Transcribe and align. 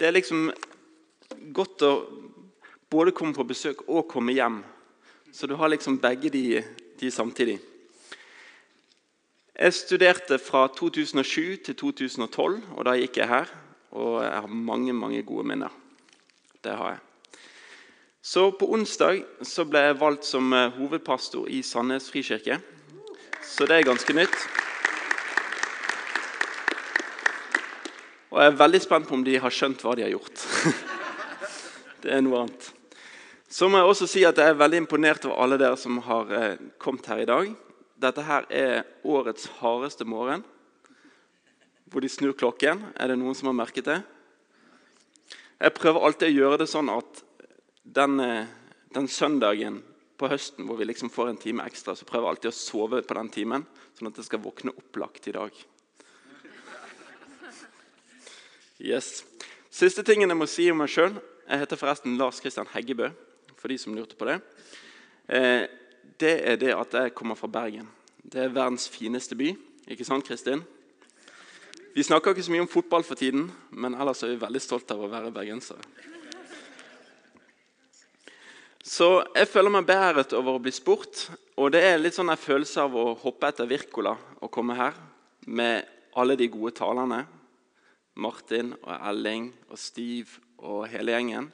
Det 0.00 0.06
er 0.08 0.14
liksom 0.16 0.46
godt 1.52 1.82
å 1.84 1.90
både 2.88 3.12
komme 3.12 3.36
på 3.36 3.44
besøk 3.44 3.82
og 3.84 4.06
komme 4.08 4.32
hjem. 4.32 4.62
Så 5.28 5.44
du 5.44 5.52
har 5.60 5.68
liksom 5.68 5.98
begge 6.00 6.30
de, 6.32 6.62
de 6.96 7.10
samtidig. 7.12 7.58
Jeg 9.52 9.76
studerte 9.76 10.38
fra 10.40 10.62
2007 10.72 11.60
til 11.66 11.76
2012, 11.76 12.56
og 12.78 12.88
da 12.88 12.96
gikk 12.96 13.20
jeg 13.20 13.28
her. 13.28 13.52
Og 13.92 14.22
jeg 14.24 14.32
har 14.32 14.48
mange, 14.70 14.96
mange 14.96 15.20
gode 15.20 15.44
minner. 15.52 15.76
Det 16.64 16.72
har 16.80 16.94
jeg. 16.94 17.04
Så 18.24 18.46
på 18.56 18.70
onsdag 18.72 19.20
så 19.44 19.68
ble 19.68 19.84
jeg 19.84 20.00
valgt 20.00 20.24
som 20.24 20.48
eh, 20.56 20.72
hovedpastor 20.80 21.44
i 21.52 21.60
Sandnes 21.60 22.08
frikirke. 22.08 22.56
Så 23.44 23.68
det 23.68 23.76
er 23.76 23.90
ganske 23.92 24.16
nytt. 24.16 24.48
Og 28.30 28.38
jeg 28.38 28.52
er 28.52 28.60
veldig 28.60 28.80
spent 28.82 29.08
på 29.08 29.16
om 29.16 29.24
de 29.26 29.38
har 29.42 29.54
skjønt 29.54 29.80
hva 29.82 29.96
de 29.98 30.04
har 30.06 30.12
gjort. 30.12 30.44
det 32.04 32.12
er 32.14 32.22
noe 32.22 32.44
annet. 32.44 32.68
Så 33.50 33.66
må 33.66 33.80
jeg 33.80 33.90
også 33.90 34.06
si 34.06 34.22
at 34.22 34.38
jeg 34.38 34.52
er 34.52 34.60
veldig 34.60 34.84
imponert 34.84 35.24
over 35.26 35.42
alle 35.42 35.58
dere 35.58 35.78
som 35.80 35.96
har 36.06 36.30
eh, 36.36 36.60
kommet 36.78 37.08
her 37.10 37.24
i 37.24 37.26
dag. 37.26 37.50
Dette 38.00 38.22
her 38.22 38.46
er 38.54 38.84
årets 39.02 39.48
hardeste 39.58 40.06
morgen, 40.06 40.44
hvor 41.90 42.04
de 42.04 42.12
snur 42.12 42.36
klokken. 42.38 42.84
Er 42.94 43.10
det 43.10 43.18
noen 43.18 43.34
som 43.34 43.50
har 43.50 43.58
merket 43.58 43.90
det? 43.90 43.98
Jeg 45.58 45.74
prøver 45.76 46.06
alltid 46.06 46.30
å 46.30 46.38
gjøre 46.38 46.60
det 46.62 46.70
sånn 46.70 46.92
at 46.94 47.24
den, 47.82 48.14
eh, 48.22 48.46
den 48.94 49.10
søndagen 49.10 49.82
på 50.20 50.30
høsten 50.30 50.70
hvor 50.70 50.78
vi 50.78 50.86
liksom 50.86 51.10
får 51.10 51.32
en 51.32 51.42
time 51.42 51.66
ekstra, 51.66 51.96
så 51.98 52.06
prøver 52.06 52.28
jeg 52.28 52.36
alltid 52.36 52.52
å 52.52 52.60
sove 52.60 53.02
på 53.02 53.18
den 53.18 53.34
timen, 53.34 53.66
sånn 53.98 54.12
at 54.12 54.22
jeg 54.22 54.30
skal 54.30 54.44
våkne 54.46 54.76
opplagt 54.78 55.26
i 55.26 55.34
dag. 55.34 55.50
Yes. 58.80 59.26
Siste 59.68 60.00
tingen 60.02 60.30
jeg 60.32 60.38
må 60.40 60.46
si 60.48 60.64
om 60.72 60.78
meg 60.80 60.88
sjøl 60.88 61.12
Jeg 61.44 61.60
heter 61.60 61.76
forresten 61.76 62.16
Lars 62.16 62.40
Kristian 62.40 62.68
Heggebø. 62.72 63.10
for 63.56 63.68
de 63.68 63.76
som 63.78 63.94
lurte 63.94 64.16
på 64.16 64.24
Det 64.24 64.40
eh, 65.28 65.68
Det 66.18 66.48
er 66.48 66.56
det 66.56 66.72
at 66.72 66.94
jeg 66.94 67.14
kommer 67.14 67.34
fra 67.34 67.46
Bergen. 67.46 67.88
Det 68.22 68.40
er 68.40 68.48
verdens 68.48 68.88
fineste 68.88 69.36
by. 69.36 69.56
Ikke 69.88 70.04
sant, 70.04 70.24
Kristin? 70.24 70.62
Vi 71.94 72.02
snakker 72.02 72.30
ikke 72.30 72.42
så 72.42 72.52
mye 72.52 72.60
om 72.60 72.68
fotball 72.68 73.02
for 73.04 73.14
tiden, 73.14 73.50
men 73.70 73.94
ellers 73.94 74.22
er 74.22 74.28
vi 74.28 74.40
veldig 74.40 74.60
stolte 74.60 74.94
av 74.94 75.04
å 75.04 75.08
være 75.08 75.32
bergensere. 75.32 75.80
Så 78.84 79.24
jeg 79.34 79.48
føler 79.48 79.70
meg 79.70 79.86
beæret 79.86 80.32
over 80.32 80.56
å 80.56 80.62
bli 80.62 80.72
spurt. 80.72 81.30
Og 81.56 81.72
det 81.72 81.82
er 81.84 81.98
litt 81.98 82.14
sånn 82.14 82.28
en 82.28 82.36
følelse 82.36 82.80
av 82.80 82.96
å 82.96 83.14
hoppe 83.14 83.48
etter 83.48 83.68
Wirkola 83.68 84.16
og 84.40 84.50
komme 84.50 84.76
her 84.76 84.94
med 85.46 85.84
alle 86.16 86.36
de 86.36 86.48
gode 86.48 86.76
talene 86.76 87.24
Martin 88.20 88.74
og 88.82 88.94
Elling 89.10 89.50
og 89.70 89.78
Steve 89.80 90.42
og 90.60 90.88
hele 90.92 91.16
gjengen. 91.16 91.50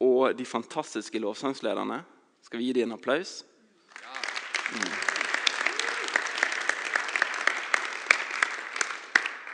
Og 0.00 0.36
de 0.36 0.46
fantastiske 0.48 1.20
lovsangslederne. 1.20 2.02
Skal 2.44 2.60
vi 2.60 2.70
gi 2.70 2.76
dem 2.80 2.90
en 2.90 2.98
applaus? 2.98 3.40
Mm. 4.72 5.10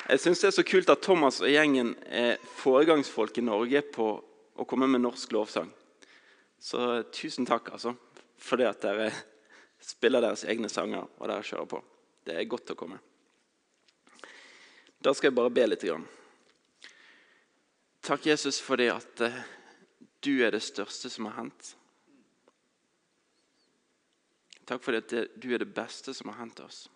Jeg 0.06 0.22
syns 0.22 0.38
det 0.38 0.46
er 0.46 0.54
så 0.54 0.62
kult 0.62 0.90
at 0.92 1.02
Thomas 1.02 1.40
og 1.42 1.50
gjengen 1.50 1.96
er 2.06 2.36
foregangsfolk 2.60 3.40
i 3.40 3.46
Norge 3.46 3.82
på 3.90 4.06
å 4.54 4.66
komme 4.68 4.86
med 4.86 5.02
norsk 5.02 5.34
lovsang. 5.34 5.72
Så 6.62 7.02
tusen 7.14 7.46
takk 7.48 7.72
altså, 7.74 7.96
for 8.38 8.60
det 8.60 8.68
at 8.70 8.86
dere 8.86 9.10
spiller 9.82 10.22
deres 10.22 10.46
egne 10.46 10.70
sanger 10.70 11.02
og 11.02 11.26
dere 11.26 11.42
kjører 11.46 11.68
på. 11.74 11.82
Det 12.26 12.38
er 12.38 12.50
godt 12.50 12.70
å 12.74 12.78
komme. 12.78 13.00
Da 15.06 15.12
skal 15.14 15.30
jeg 15.30 15.36
bare 15.38 15.52
be 15.54 15.62
litt. 15.68 15.84
Takk, 18.02 18.24
Jesus, 18.26 18.58
for 18.58 18.80
det 18.80 18.88
at 18.90 19.20
eh, 19.22 19.36
du 20.26 20.32
er 20.42 20.50
det 20.50 20.64
største 20.66 21.06
som 21.12 21.28
har 21.28 21.36
hendt. 21.44 21.68
Takk 24.66 24.82
for 24.82 24.96
det 24.96 25.04
at 25.04 25.38
du 25.38 25.46
er 25.54 25.62
det 25.62 25.70
beste 25.70 26.10
som 26.10 26.32
har 26.32 26.40
hendt 26.40 26.64
oss. 26.64 26.88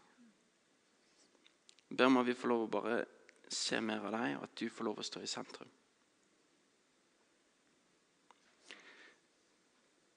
Jeg 1.86 2.00
ber 2.00 2.10
om 2.10 2.18
at 2.18 2.26
vi 2.26 2.34
får 2.34 2.50
lov 2.50 2.66
å 2.66 2.72
bare 2.80 2.98
se 3.46 3.78
mer 3.78 4.02
av 4.02 4.18
deg, 4.18 4.36
og 4.40 4.46
at 4.48 4.58
du 4.58 4.66
får 4.74 4.90
lov 4.90 4.98
å 4.98 5.06
stå 5.06 5.22
i 5.22 5.30
sentrum. 5.30 5.70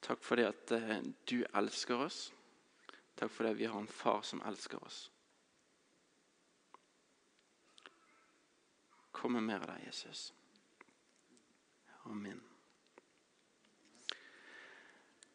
Takk 0.01 0.25
for 0.25 0.41
det 0.41 0.49
at 0.49 0.79
eh, 0.81 1.01
du 1.29 1.43
elsker 1.53 2.09
oss. 2.09 2.23
Takk 3.13 3.29
for 3.29 3.45
det 3.45 3.53
at 3.53 3.61
vi 3.61 3.69
har 3.69 3.77
en 3.77 3.97
far 4.01 4.25
som 4.25 4.41
elsker 4.49 4.81
oss. 4.81 5.11
Kom 9.13 9.37
med 9.37 9.45
mer 9.45 9.61
av 9.61 9.69
deg, 9.71 9.85
Jesus. 9.85 10.31
Amen. 12.09 12.41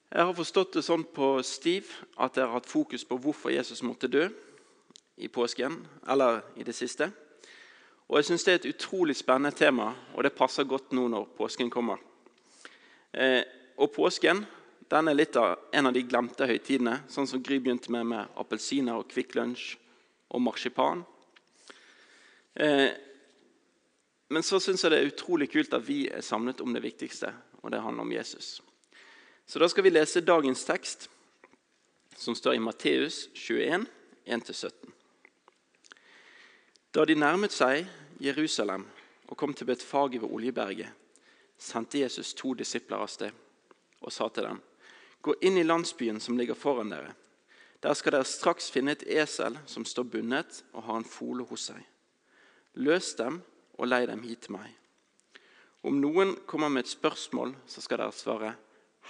Jeg 0.09 0.25
har 0.25 0.34
forstått 0.37 0.75
det 0.77 0.83
sånn 0.84 1.05
på 1.15 1.31
Stiv 1.44 1.94
at 2.16 2.34
dere 2.34 2.49
har 2.49 2.59
hatt 2.59 2.69
fokus 2.69 3.05
på 3.05 3.16
hvorfor 3.22 3.53
Jesus 3.53 3.84
måtte 3.84 4.11
dø 4.11 4.27
i 5.21 5.28
påsken, 5.28 5.78
eller 6.09 6.43
i 6.56 6.66
det 6.66 6.75
siste. 6.77 7.11
Og 8.09 8.19
jeg 8.19 8.28
syns 8.28 8.44
det 8.47 8.53
er 8.53 8.61
et 8.62 8.71
utrolig 8.72 9.16
spennende 9.19 9.53
tema, 9.56 9.91
og 10.15 10.25
det 10.25 10.37
passer 10.37 10.69
godt 10.69 10.95
nå 10.97 11.06
når 11.12 11.28
påsken 11.37 11.71
kommer. 11.71 12.00
Eh, 13.12 13.43
og 13.77 13.93
påsken 13.93 14.45
den 14.89 15.10
er 15.10 15.16
litt 15.16 15.37
av 15.37 15.69
en 15.77 15.91
av 15.91 15.93
de 15.93 16.05
glemte 16.09 16.49
høytidene, 16.49 17.03
sånn 17.12 17.28
som 17.28 17.43
Gry 17.45 17.59
begynte 17.60 17.93
med 17.93 18.09
med 18.09 18.39
appelsiner 18.41 18.97
og 18.97 19.10
Kvikk 19.12 19.37
Lunsj 19.37 19.75
og 20.33 20.41
marsipan. 20.41 21.05
Eh, 22.56 22.89
men 24.28 24.43
så 24.44 24.61
syns 24.61 24.84
jeg 24.84 24.93
det 24.93 24.99
er 25.00 25.11
utrolig 25.11 25.49
kult 25.53 25.72
at 25.72 25.87
vi 25.87 26.03
er 26.12 26.25
samlet 26.25 26.61
om 26.61 26.75
det 26.75 26.83
viktigste, 26.84 27.33
og 27.62 27.72
det 27.72 27.81
handler 27.81 28.05
om 28.05 28.12
Jesus. 28.12 28.59
Så 29.49 29.59
da 29.59 29.69
skal 29.69 29.87
vi 29.87 29.94
lese 29.94 30.21
dagens 30.21 30.65
tekst, 30.69 31.09
som 32.16 32.34
står 32.37 32.59
i 32.59 32.61
Matteus 32.61 33.28
21, 33.34 33.87
1-17. 34.27 34.71
Da 36.93 37.05
de 37.05 37.16
nærmet 37.16 37.55
seg 37.55 37.87
Jerusalem 38.21 38.84
og 39.28 39.37
kom 39.39 39.55
til 39.55 39.69
Betfaget 39.69 40.21
ved 40.21 40.28
Oljeberget, 40.28 40.93
sendte 41.59 42.00
Jesus 42.03 42.34
to 42.34 42.53
disipler 42.55 43.00
av 43.00 43.09
sted 43.12 43.33
og 44.00 44.12
sa 44.12 44.28
til 44.28 44.45
dem.: 44.45 44.60
Gå 45.22 45.34
inn 45.41 45.56
i 45.59 45.66
landsbyen 45.66 46.21
som 46.21 46.39
ligger 46.39 46.55
foran 46.55 46.93
dere. 46.93 47.15
Der 47.83 47.95
skal 47.95 48.12
dere 48.12 48.25
straks 48.25 48.71
finne 48.71 48.93
et 48.93 49.06
esel 49.06 49.59
som 49.66 49.84
står 49.84 50.10
bundet 50.12 50.65
og 50.72 50.83
har 50.83 50.97
en 51.00 51.05
fole 51.05 51.45
hos 51.47 51.69
seg. 51.71 51.81
Løs 52.75 53.15
dem 53.15 53.41
og 53.78 53.89
lei 53.89 54.05
dem 54.11 54.22
hit 54.27 54.47
til 54.47 54.56
meg. 54.59 54.75
Om 55.87 56.00
noen 56.03 56.34
kommer 56.47 56.69
med 56.69 56.84
et 56.84 56.91
spørsmål, 56.91 57.55
så 57.66 57.81
skal 57.81 57.99
dere 57.99 58.12
svare, 58.12 58.56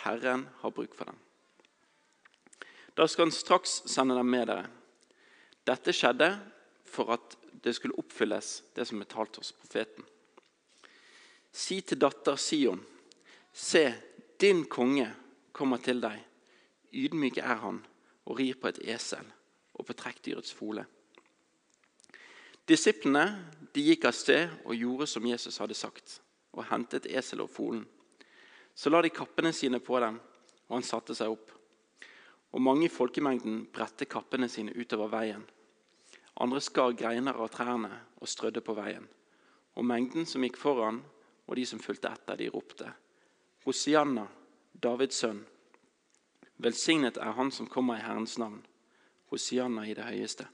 'Herren 0.05 0.49
har 0.61 0.71
bruk 0.71 0.95
for 0.95 1.05
dem'. 1.05 1.19
Da 2.97 3.06
skal 3.06 3.25
han 3.25 3.33
straks 3.33 3.83
sende 3.87 4.15
dem 4.15 4.27
med 4.27 4.47
dere. 4.47 4.67
Dette 5.67 5.93
skjedde 5.93 6.41
for 6.84 7.12
at 7.12 7.37
det 7.65 7.75
skulle 7.75 7.99
oppfylles, 7.99 8.62
det 8.77 8.87
som 8.87 9.01
er 9.01 9.05
talt 9.05 9.37
hos 9.37 9.53
profeten. 9.53 10.05
Si 11.53 11.81
til 11.81 11.99
datter 11.99 12.37
Sion, 12.37 12.85
se, 13.53 13.95
din 14.41 14.65
konge 14.65 15.15
kommer 15.53 15.77
til 15.77 16.00
deg. 16.00 16.21
Ydmyk 16.93 17.39
er 17.39 17.59
han 17.62 17.87
og 18.27 18.39
rir 18.39 18.55
på 18.55 18.69
et 18.69 18.79
esel 18.95 19.27
og 19.75 19.87
på 19.87 19.93
trekkdyrets 19.93 20.53
fole. 20.53 20.85
Disiplene 22.69 23.23
de 23.73 23.81
gikk 23.81 24.03
av 24.11 24.12
sted 24.12 24.51
og 24.67 24.75
gjorde 24.77 25.06
som 25.09 25.25
Jesus 25.25 25.56
hadde 25.56 25.77
sagt, 25.77 26.19
og 26.53 26.67
hentet 26.69 27.06
esel 27.09 27.41
og 27.41 27.49
folen. 27.49 27.87
Så 28.77 28.93
la 28.93 29.01
de 29.01 29.09
kappene 29.09 29.55
sine 29.56 29.81
på 29.81 29.97
dem, 30.03 30.19
og 30.69 30.75
han 30.77 30.84
satte 30.84 31.17
seg 31.17 31.33
opp. 31.33 31.55
Og 32.53 32.61
mange 32.61 32.84
i 32.84 32.93
folkemengden 32.93 33.62
bredte 33.73 34.05
kappene 34.05 34.51
sine 34.53 34.75
utover 34.77 35.09
veien. 35.15 35.47
Andre 36.45 36.61
skar 36.61 36.93
greiner 36.93 37.41
av 37.41 37.49
trærne 37.55 37.91
og 38.21 38.29
strødde 38.29 38.61
på 38.65 38.77
veien. 38.77 39.09
Og 39.81 39.89
mengden 39.89 40.29
som 40.29 40.45
gikk 40.45 40.61
foran, 40.61 41.00
og 41.49 41.56
de 41.56 41.65
som 41.67 41.81
fulgte 41.81 42.12
etter, 42.12 42.37
de 42.37 42.50
ropte. 42.53 42.93
Hosianna, 43.64 44.26
Davids 44.76 45.25
sønn. 45.25 45.41
Velsignet 46.61 47.17
er 47.17 47.32
han 47.32 47.49
som 47.55 47.71
kommer 47.71 47.97
i 47.97 48.05
Herrens 48.05 48.37
navn. 48.37 48.61
Hosianna 49.32 49.88
i 49.88 49.97
det 49.97 50.05
høyeste. 50.05 50.50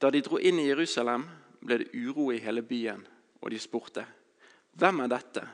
Da 0.00 0.10
de 0.10 0.20
dro 0.20 0.38
inn 0.38 0.58
i 0.58 0.68
Jerusalem, 0.68 1.26
ble 1.64 1.78
det 1.80 1.92
uro 1.94 2.30
i 2.32 2.40
hele 2.42 2.62
byen, 2.62 3.06
og 3.40 3.50
de 3.50 3.58
spurte, 3.58 4.06
'Hvem 4.74 5.00
er 5.00 5.08
dette?' 5.08 5.48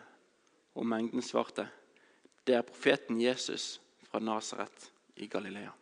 Og 0.75 0.87
mengden 0.87 1.23
svarte, 1.23 1.69
'Det 2.45 2.55
er 2.55 2.63
profeten 2.63 3.21
Jesus 3.21 3.81
fra 4.03 4.19
Nasaret 4.19 4.91
i 5.17 5.27
Galilea'. 5.27 5.73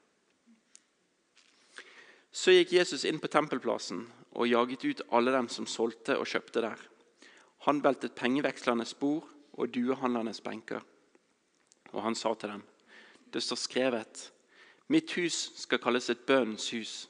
Så 2.33 2.51
gikk 2.51 2.73
Jesus 2.73 3.05
inn 3.05 3.19
på 3.19 3.29
tempelplassen 3.29 4.07
og 4.33 4.49
jaget 4.49 4.85
ut 4.85 5.01
alle 5.13 5.33
dem 5.33 5.49
som 5.49 5.67
solgte 5.67 6.19
og 6.19 6.27
kjøpte 6.27 6.61
der. 6.61 6.79
Han 7.67 7.83
veltet 7.83 8.15
pengevekslernes 8.15 8.95
bord 8.95 9.29
og 9.53 9.73
duehandlernes 9.75 10.41
benker. 10.41 10.81
Og 11.93 12.03
han 12.03 12.15
sa 12.15 12.35
til 12.35 12.49
dem, 12.49 12.63
'Det 13.33 13.43
står 13.43 13.57
skrevet:" 13.57 14.33
Mitt 14.89 15.13
hus 15.13 15.53
skal 15.57 15.79
kalles 15.79 16.11
et 16.11 16.27
bønnens 16.27 16.71
hus, 16.71 17.09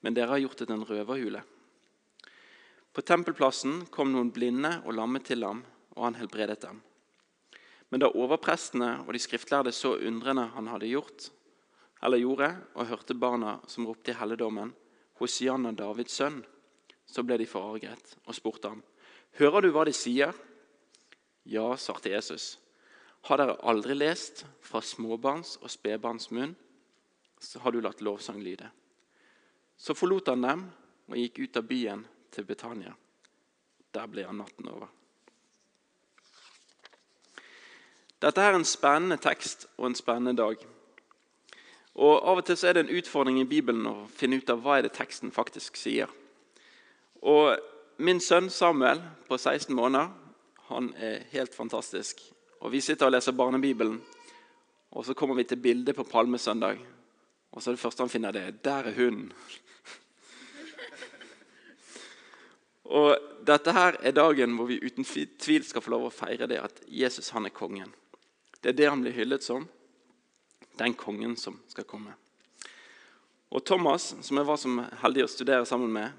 men 0.00 0.16
dere 0.16 0.34
har 0.34 0.42
gjort 0.42 0.60
det 0.60 0.68
til 0.68 0.76
en 0.76 0.86
røverhule. 0.88 1.42
På 2.92 3.02
tempelplassen 3.06 3.84
kom 3.94 4.10
noen 4.12 4.32
blinde 4.34 4.80
og 4.84 4.96
lamme 4.98 5.20
til 5.22 5.44
ham, 5.46 5.62
og 5.96 6.06
han 6.08 6.18
helbredet 6.18 6.60
dem. 6.64 6.80
Men 7.90 8.02
da 8.02 8.10
overprestene 8.14 9.00
og 9.04 9.12
de 9.14 9.20
skriftlærde 9.22 9.72
så 9.74 9.96
undrene 9.98 10.48
han 10.54 10.70
hadde 10.70 10.90
gjort, 10.90 11.28
eller 12.02 12.22
gjorde, 12.22 12.50
og 12.74 12.88
hørte 12.88 13.18
barna 13.18 13.58
som 13.68 13.86
ropte 13.86 14.14
i 14.14 14.16
helligdommen, 14.16 14.72
Hosianna, 15.20 15.74
Davids 15.76 16.16
sønn, 16.16 16.40
så 17.04 17.22
ble 17.26 17.36
de 17.40 17.48
forarget 17.50 18.14
og 18.24 18.34
spurte 18.34 18.70
ham, 18.72 18.82
Hører 19.38 19.62
du 19.62 19.70
hva 19.74 19.84
de 19.86 19.92
sier? 19.94 20.32
Ja, 21.46 21.76
svarte 21.78 22.10
Jesus. 22.10 22.56
Har 23.28 23.38
dere 23.38 23.58
aldri 23.68 23.94
lest 23.94 24.42
fra 24.64 24.80
småbarns 24.82 25.58
og 25.60 25.70
spedbarns 25.70 26.30
munn, 26.34 26.56
så 27.38 27.60
har 27.62 27.72
du 27.72 27.80
latt 27.84 28.02
lovsang 28.02 28.40
lyde. 28.42 28.66
Så 29.80 29.94
forlot 29.96 30.28
han 30.28 30.44
dem 30.44 30.64
og 31.08 31.16
gikk 31.16 31.38
ut 31.40 31.56
av 31.56 31.64
byen 31.64 32.02
til 32.30 32.44
Betania. 32.44 32.92
Der 33.96 34.10
ble 34.12 34.26
han 34.28 34.36
natten 34.42 34.68
over. 34.68 34.90
Dette 38.20 38.44
er 38.44 38.58
en 38.58 38.68
spennende 38.68 39.16
tekst 39.16 39.64
og 39.78 39.88
en 39.88 39.96
spennende 39.96 40.36
dag. 40.36 40.60
Og 41.96 42.12
Av 42.20 42.42
og 42.42 42.44
til 42.44 42.60
er 42.68 42.76
det 42.76 42.84
en 42.84 42.92
utfordring 43.00 43.40
i 43.40 43.48
Bibelen 43.48 43.88
å 43.88 44.04
finne 44.12 44.36
ut 44.36 44.52
av 44.52 44.60
hva 44.60 44.76
er 44.78 44.84
det 44.86 44.92
teksten 44.98 45.32
faktisk 45.32 45.80
sier. 45.80 46.12
Og 47.24 47.56
Min 48.00 48.20
sønn 48.20 48.48
Samuel 48.48 49.00
på 49.28 49.36
16 49.36 49.74
måneder 49.76 50.12
han 50.70 50.92
er 50.96 51.24
helt 51.32 51.56
fantastisk. 51.56 52.20
Og 52.60 52.72
Vi 52.72 52.80
sitter 52.80 53.08
og 53.08 53.12
leser 53.12 53.32
Barnebibelen, 53.32 53.98
og 54.92 55.04
så 55.04 55.14
kommer 55.14 55.34
vi 55.34 55.44
til 55.44 55.60
bildet 55.60 55.96
på 55.96 56.04
Palmesøndag. 56.04 56.78
Og 57.50 57.62
så 57.62 57.70
er 57.70 57.76
det 57.76 57.82
første 57.82 58.04
han 58.04 58.12
finner, 58.12 58.34
det 58.34 58.62
der 58.64 58.90
er 58.90 58.96
hunden. 58.96 59.32
Og 62.90 63.16
Dette 63.46 63.72
her 63.72 63.96
er 64.04 64.12
dagen 64.12 64.52
hvor 64.58 64.68
vi 64.68 64.80
uten 64.82 65.06
tvil 65.06 65.64
skal 65.64 65.82
få 65.82 65.92
lov 65.94 66.08
å 66.08 66.14
feire 66.14 66.48
det 66.50 66.58
at 66.60 66.82
Jesus 66.86 67.30
han 67.32 67.48
er 67.48 67.54
kongen. 67.54 67.88
Det 68.60 68.72
er 68.72 68.76
det 68.76 68.88
han 68.90 69.00
blir 69.00 69.16
hyllet 69.16 69.44
som. 69.44 69.64
Den 70.76 70.94
kongen 70.98 71.36
som 71.40 71.56
skal 71.70 71.86
komme. 71.88 72.12
Og 73.50 73.64
Thomas, 73.66 74.12
som 74.22 74.36
jeg 74.36 74.46
var 74.46 74.60
som 74.60 74.76
heldig 75.00 75.24
å 75.24 75.30
studere 75.32 75.66
sammen 75.66 75.90
med, 75.94 76.12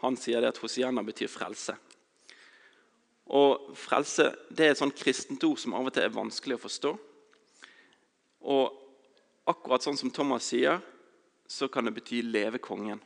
han 0.00 0.16
sier 0.18 0.40
det 0.42 0.54
at 0.54 0.60
Hosianna 0.62 1.04
betyr 1.06 1.30
frelse. 1.30 1.76
Og 3.28 3.74
Frelse 3.76 4.30
det 4.48 4.66
er 4.66 4.72
et 4.72 4.80
sånt 4.80 4.96
kristent 4.96 5.44
ord 5.44 5.60
som 5.60 5.76
av 5.76 5.90
og 5.90 5.94
til 5.94 6.06
er 6.06 6.14
vanskelig 6.16 6.56
å 6.56 6.64
forstå. 6.64 6.94
Og 8.48 8.87
akkurat 9.48 9.84
sånn 9.84 9.96
som 9.98 10.12
Thomas 10.14 10.48
sier, 10.50 10.80
så 11.48 11.68
kan 11.68 11.84
det 11.84 11.94
bety 11.96 12.22
'leve 12.22 12.58
kongen'. 12.58 13.00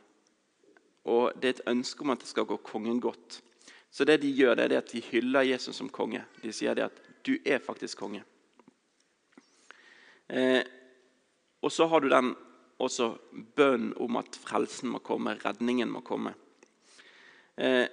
Og 1.05 1.31
Det 1.39 1.45
er 1.45 1.49
et 1.49 1.67
ønske 1.67 2.01
om 2.01 2.09
at 2.09 2.19
det 2.19 2.27
skal 2.27 2.45
gå 2.45 2.57
kongen 2.57 2.99
godt. 2.99 3.41
Så 3.91 4.05
det 4.05 4.21
de 4.21 4.27
gjør, 4.27 4.55
det 4.55 4.71
er 4.71 4.77
at 4.77 4.91
de 4.91 5.01
hyller 5.01 5.41
Jesus 5.41 5.75
som 5.75 5.89
konge. 5.89 6.25
De 6.41 6.51
sier 6.51 6.73
det 6.73 6.83
at 6.83 7.01
'du 7.23 7.37
er 7.45 7.59
faktisk 7.59 7.97
konge'. 7.97 8.23
Eh, 10.29 10.63
og 11.61 11.71
så 11.71 11.87
har 11.87 11.99
du 11.99 12.09
den 12.09 12.35
også 12.79 13.17
bønnen 13.55 13.93
om 13.97 14.15
at 14.15 14.35
frelsen 14.35 14.89
må 14.89 14.99
komme, 14.99 15.37
redningen 15.45 15.89
må 15.89 16.01
komme. 16.01 16.33
Eh, 17.57 17.87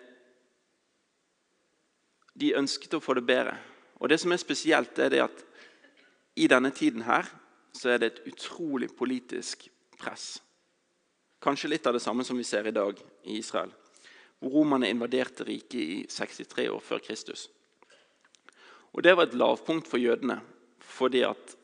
de 2.40 2.54
ønsket 2.56 2.94
å 2.94 3.00
få 3.00 3.14
det 3.14 3.26
bedre. 3.26 3.58
Og 4.00 4.08
Det 4.08 4.20
som 4.20 4.32
er 4.32 4.36
spesielt, 4.36 4.98
er 4.98 5.08
det 5.08 5.20
at 5.20 5.44
i 6.36 6.46
denne 6.46 6.70
tiden 6.70 7.02
her 7.02 7.39
så 7.72 7.92
er 7.94 7.98
det 7.98 8.10
et 8.10 8.22
utrolig 8.32 8.90
politisk 8.96 9.68
press. 9.98 10.40
Kanskje 11.40 11.70
litt 11.72 11.86
av 11.86 11.96
det 11.96 12.02
samme 12.04 12.24
som 12.26 12.36
vi 12.36 12.44
ser 12.44 12.66
i 12.68 12.74
dag 12.74 12.98
i 13.24 13.38
Israel. 13.38 13.72
Hvor 14.40 14.60
romerne 14.60 14.90
invaderte 14.90 15.44
riket 15.44 15.80
i 15.80 16.06
63 16.08 16.68
år 16.72 16.80
før 16.84 17.00
Kristus. 17.04 17.48
Og 18.92 19.02
Det 19.02 19.16
var 19.16 19.28
et 19.28 19.38
lavpunkt 19.38 19.88
for 19.88 19.98
jødene, 19.98 20.40
fordi 20.80 21.22
at 21.22 21.56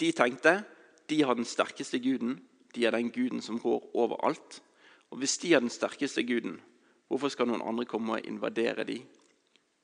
de 0.00 0.12
tenkte 0.12 0.62
de 1.10 1.22
har 1.22 1.34
den 1.34 1.44
sterkeste 1.44 1.98
guden. 2.00 2.38
De 2.74 2.86
er 2.86 2.90
den 2.90 3.10
guden 3.12 3.42
som 3.42 3.58
rår 3.60 3.90
overalt. 3.94 4.62
Og 5.10 5.18
Hvis 5.18 5.38
de 5.38 5.54
er 5.54 5.60
den 5.60 5.70
sterkeste 5.70 6.22
guden, 6.24 6.60
hvorfor 7.08 7.28
skal 7.28 7.46
noen 7.46 7.62
andre 7.62 7.84
komme 7.84 8.16
og 8.16 8.24
invadere 8.24 8.84
dem 8.84 9.04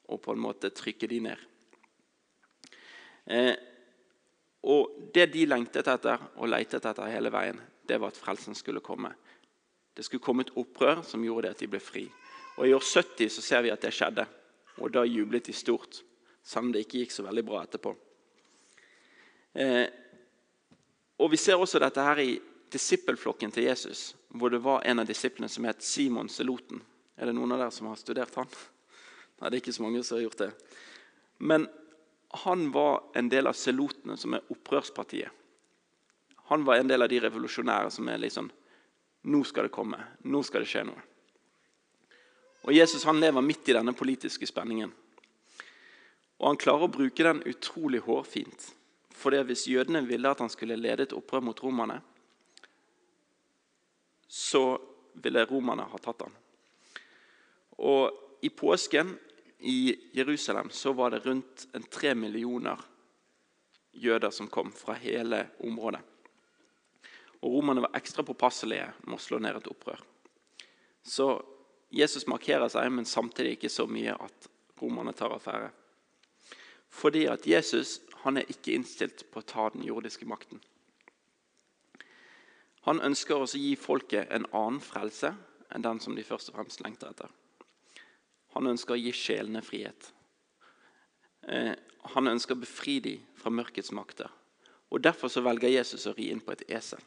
og 0.09 0.23
på 0.25 0.33
en 0.33 0.41
måte 0.41 0.71
trykke 0.71 1.07
dem 1.07 1.29
ned? 1.29 1.37
Eh, 3.27 3.55
og 4.63 5.11
Det 5.15 5.27
de 5.33 5.47
lengtet 5.47 5.87
etter 5.89 6.21
og 6.37 6.49
lette 6.49 6.77
etter 6.77 7.13
hele 7.13 7.31
veien, 7.33 7.61
det 7.89 8.01
var 8.01 8.13
at 8.13 8.19
frelsen 8.21 8.55
skulle 8.55 8.83
komme. 8.85 9.13
Det 9.95 10.05
skulle 10.05 10.23
komme 10.23 10.45
et 10.45 10.53
opprør 10.57 11.03
som 11.03 11.25
gjorde 11.25 11.47
det 11.47 11.55
at 11.55 11.63
de 11.63 11.71
ble 11.71 11.81
fri. 11.81 12.05
Og 12.59 12.67
I 12.69 12.75
år 12.75 12.83
70 12.85 13.33
så 13.33 13.43
ser 13.43 13.63
vi 13.63 13.71
at 13.71 13.83
det 13.83 13.95
skjedde, 13.95 14.27
og 14.79 14.93
da 14.93 15.05
jublet 15.07 15.47
de 15.47 15.55
stort. 15.55 16.03
Selv 16.43 16.69
om 16.69 16.73
det 16.73 16.85
ikke 16.85 17.05
gikk 17.05 17.15
så 17.15 17.25
veldig 17.27 17.45
bra 17.47 17.63
etterpå. 17.65 17.95
Eh, 19.55 19.87
og 21.19 21.31
Vi 21.31 21.37
ser 21.37 21.59
også 21.59 21.81
dette 21.83 22.03
her 22.03 22.19
i 22.23 22.39
disippelflokken 22.73 23.51
til 23.53 23.65
Jesus, 23.65 24.15
hvor 24.29 24.51
det 24.51 24.63
var 24.63 24.85
en 24.85 24.99
av 24.99 25.07
disiplene 25.07 25.49
som 25.49 25.65
het 25.65 25.83
Simon 25.83 26.29
Seloten. 26.29 26.83
Er 27.17 27.27
det 27.27 27.35
noen 27.35 27.53
av 27.53 27.65
dere 27.65 27.75
som 27.75 27.89
har 27.91 27.99
studert 27.99 28.35
han? 28.39 28.51
Nei, 29.39 29.51
det 29.51 29.57
er 29.57 29.63
ikke 29.63 29.75
så 29.75 29.83
mange 29.83 30.03
som 30.05 30.19
har 30.19 30.27
gjort 30.27 30.43
det. 30.45 30.51
Men 31.39 31.67
han 32.29 32.71
var 32.71 33.03
en 33.15 33.29
del 33.29 33.47
av 33.47 33.57
selotene, 33.57 34.17
som 34.17 34.35
er 34.37 34.51
opprørspartiet. 34.53 35.31
Han 36.49 36.65
var 36.65 36.81
en 36.81 36.89
del 36.89 37.03
av 37.03 37.09
de 37.09 37.21
revolusjonære 37.21 37.91
som 37.93 38.09
er 38.09 38.21
liksom 38.25 38.51
Nå 39.29 39.43
skal 39.45 39.67
det 39.67 39.75
komme. 39.75 39.99
Nå 40.31 40.41
skal 40.47 40.63
det 40.63 40.69
skje 40.71 40.85
noe. 40.87 41.01
Og 42.65 42.73
Jesus 42.73 43.03
han 43.05 43.19
lever 43.21 43.45
midt 43.45 43.69
i 43.69 43.75
denne 43.77 43.93
politiske 43.93 44.47
spenningen. 44.47 44.93
Og 46.39 46.47
han 46.47 46.61
klarer 46.61 46.87
å 46.87 46.93
bruke 46.93 47.27
den 47.27 47.43
utrolig 47.51 48.01
hårfint. 48.07 48.69
For 49.11 49.35
hvis 49.45 49.67
jødene 49.69 50.05
ville 50.07 50.31
at 50.31 50.41
han 50.41 50.53
skulle 50.53 50.79
lede 50.79 51.09
et 51.09 51.17
opprør 51.17 51.43
mot 51.49 51.63
romerne, 51.65 51.99
så 54.29 54.79
ville 55.19 55.45
romerne 55.51 55.89
ha 55.91 56.01
tatt 56.01 56.23
han. 56.25 56.37
Og 57.83 58.45
i 58.47 58.53
påsken 58.55 59.17
i 59.59 59.97
Jerusalem 60.13 60.71
så 60.71 60.93
var 60.93 61.11
det 61.11 61.25
rundt 61.27 61.67
tre 61.91 62.15
millioner 62.15 62.79
jøder 63.93 64.31
som 64.31 64.49
kom 64.49 64.71
fra 64.73 64.95
hele 64.95 65.49
området. 65.65 66.01
Og 67.43 67.55
Romerne 67.55 67.83
var 67.87 67.97
ekstra 67.99 68.23
påpasselige 68.27 68.91
med 69.07 69.19
å 69.19 69.23
slå 69.23 69.39
ned 69.43 69.59
et 69.59 69.71
opprør. 69.71 70.01
Så 71.03 71.31
Jesus 71.95 72.27
markerer 72.29 72.69
seg, 72.71 72.91
men 72.93 73.07
samtidig 73.09 73.57
ikke 73.57 73.73
så 73.73 73.87
mye 73.91 74.15
at 74.15 74.49
romerne 74.81 75.15
tar 75.17 75.35
affære. 75.35 75.71
Fordi 76.89 77.27
at 77.31 77.47
Jesus 77.47 77.99
han 78.25 78.37
er 78.37 78.51
ikke 78.51 78.75
innstilt 78.75 79.25
på 79.31 79.41
å 79.41 79.47
ta 79.47 79.69
den 79.75 79.87
jordiske 79.87 80.27
makten. 80.27 80.61
Han 82.89 83.03
ønsker 83.05 83.39
også 83.39 83.59
å 83.59 83.63
gi 83.63 83.75
folket 83.79 84.31
en 84.35 84.49
annen 84.51 84.81
frelse 84.83 85.35
enn 85.75 85.85
den 85.85 86.01
som 86.03 86.17
de 86.17 86.25
først 86.27 86.51
og 86.51 86.59
fremst 86.59 86.83
lengter 86.83 87.13
etter. 87.13 87.31
Han 88.57 88.71
ønsker 88.73 88.95
å 88.97 89.01
gi 89.01 89.13
sjelene 89.13 89.63
frihet. 89.63 90.13
Eh, 91.49 91.75
han 92.15 92.31
ønsker 92.31 92.57
å 92.57 92.63
befri 92.63 92.99
dem 93.05 93.25
fra 93.37 93.53
mørkets 93.53 93.93
makter. 93.93 94.31
Og 94.91 95.03
Derfor 95.05 95.29
så 95.29 95.43
velger 95.45 95.69
Jesus 95.69 96.07
å 96.09 96.15
ri 96.17 96.31
inn 96.33 96.41
på 96.41 96.55
et 96.55 96.65
esel. 96.69 97.01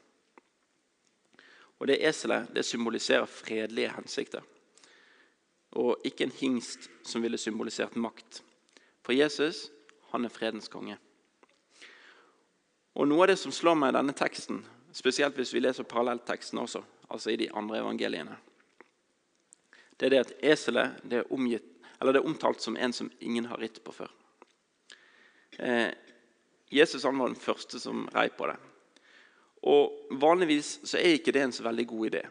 Og 1.79 1.87
Det 1.87 1.97
eselet 2.05 2.51
det 2.53 2.65
symboliserer 2.65 3.25
fredelige 3.25 3.95
hensikter. 3.95 4.43
Og 5.71 6.03
ikke 6.05 6.27
en 6.27 6.37
hingst 6.37 6.89
som 7.03 7.23
ville 7.23 7.37
symbolisert 7.37 7.95
makt. 7.95 8.43
For 9.01 9.17
Jesus 9.17 9.69
han 10.11 10.25
er 10.25 10.33
fredens 10.33 10.69
konge. 10.69 10.97
Og 12.93 13.07
Noe 13.07 13.23
av 13.23 13.31
det 13.31 13.39
som 13.39 13.53
slår 13.55 13.77
meg 13.79 13.93
i 13.93 13.97
denne 13.97 14.13
teksten, 14.13 14.59
spesielt 14.93 15.37
hvis 15.39 15.53
vi 15.55 15.63
leser 15.63 15.87
parallellteksten 15.87 16.59
også, 16.59 16.83
altså 17.09 17.31
i 17.31 17.39
de 17.39 17.47
andre 17.55 17.79
evangeliene, 17.79 18.35
det 20.01 20.07
er 20.07 20.13
det 20.15 20.21
at 20.23 20.31
eselet 20.41 21.01
det 21.05 21.19
er, 21.19 21.27
omgitt, 21.29 21.65
det 22.01 22.09
er, 22.15 22.25
omtalt 22.25 22.63
som 22.63 22.73
en 22.73 22.93
som 22.93 23.11
ingen 23.21 23.45
har 23.45 23.59
ritt 23.61 23.77
på 23.85 23.93
før. 23.93 24.09
Eh, 25.61 25.91
Jesus 26.73 27.03
han 27.05 27.19
var 27.21 27.29
den 27.29 27.37
første 27.37 27.77
som 27.79 28.07
rei 28.15 28.25
på 28.33 28.47
det. 28.49 28.55
Og 29.69 30.15
Vanligvis 30.17 30.79
så 30.89 30.97
er 30.97 31.19
ikke 31.19 31.35
det 31.35 31.43
en 31.45 31.53
så 31.53 31.67
veldig 31.67 31.85
god 31.91 32.07
idé 32.09 32.21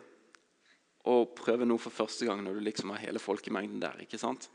å 1.06 1.14
prøve 1.30 1.68
noe 1.68 1.78
for 1.78 1.94
første 1.94 2.26
gang 2.26 2.42
når 2.42 2.58
du 2.58 2.64
liksom 2.66 2.90
har 2.90 3.04
hele 3.04 3.22
folkemengden 3.22 3.78
der. 3.84 4.02
ikke 4.02 4.18
sant? 4.18 4.48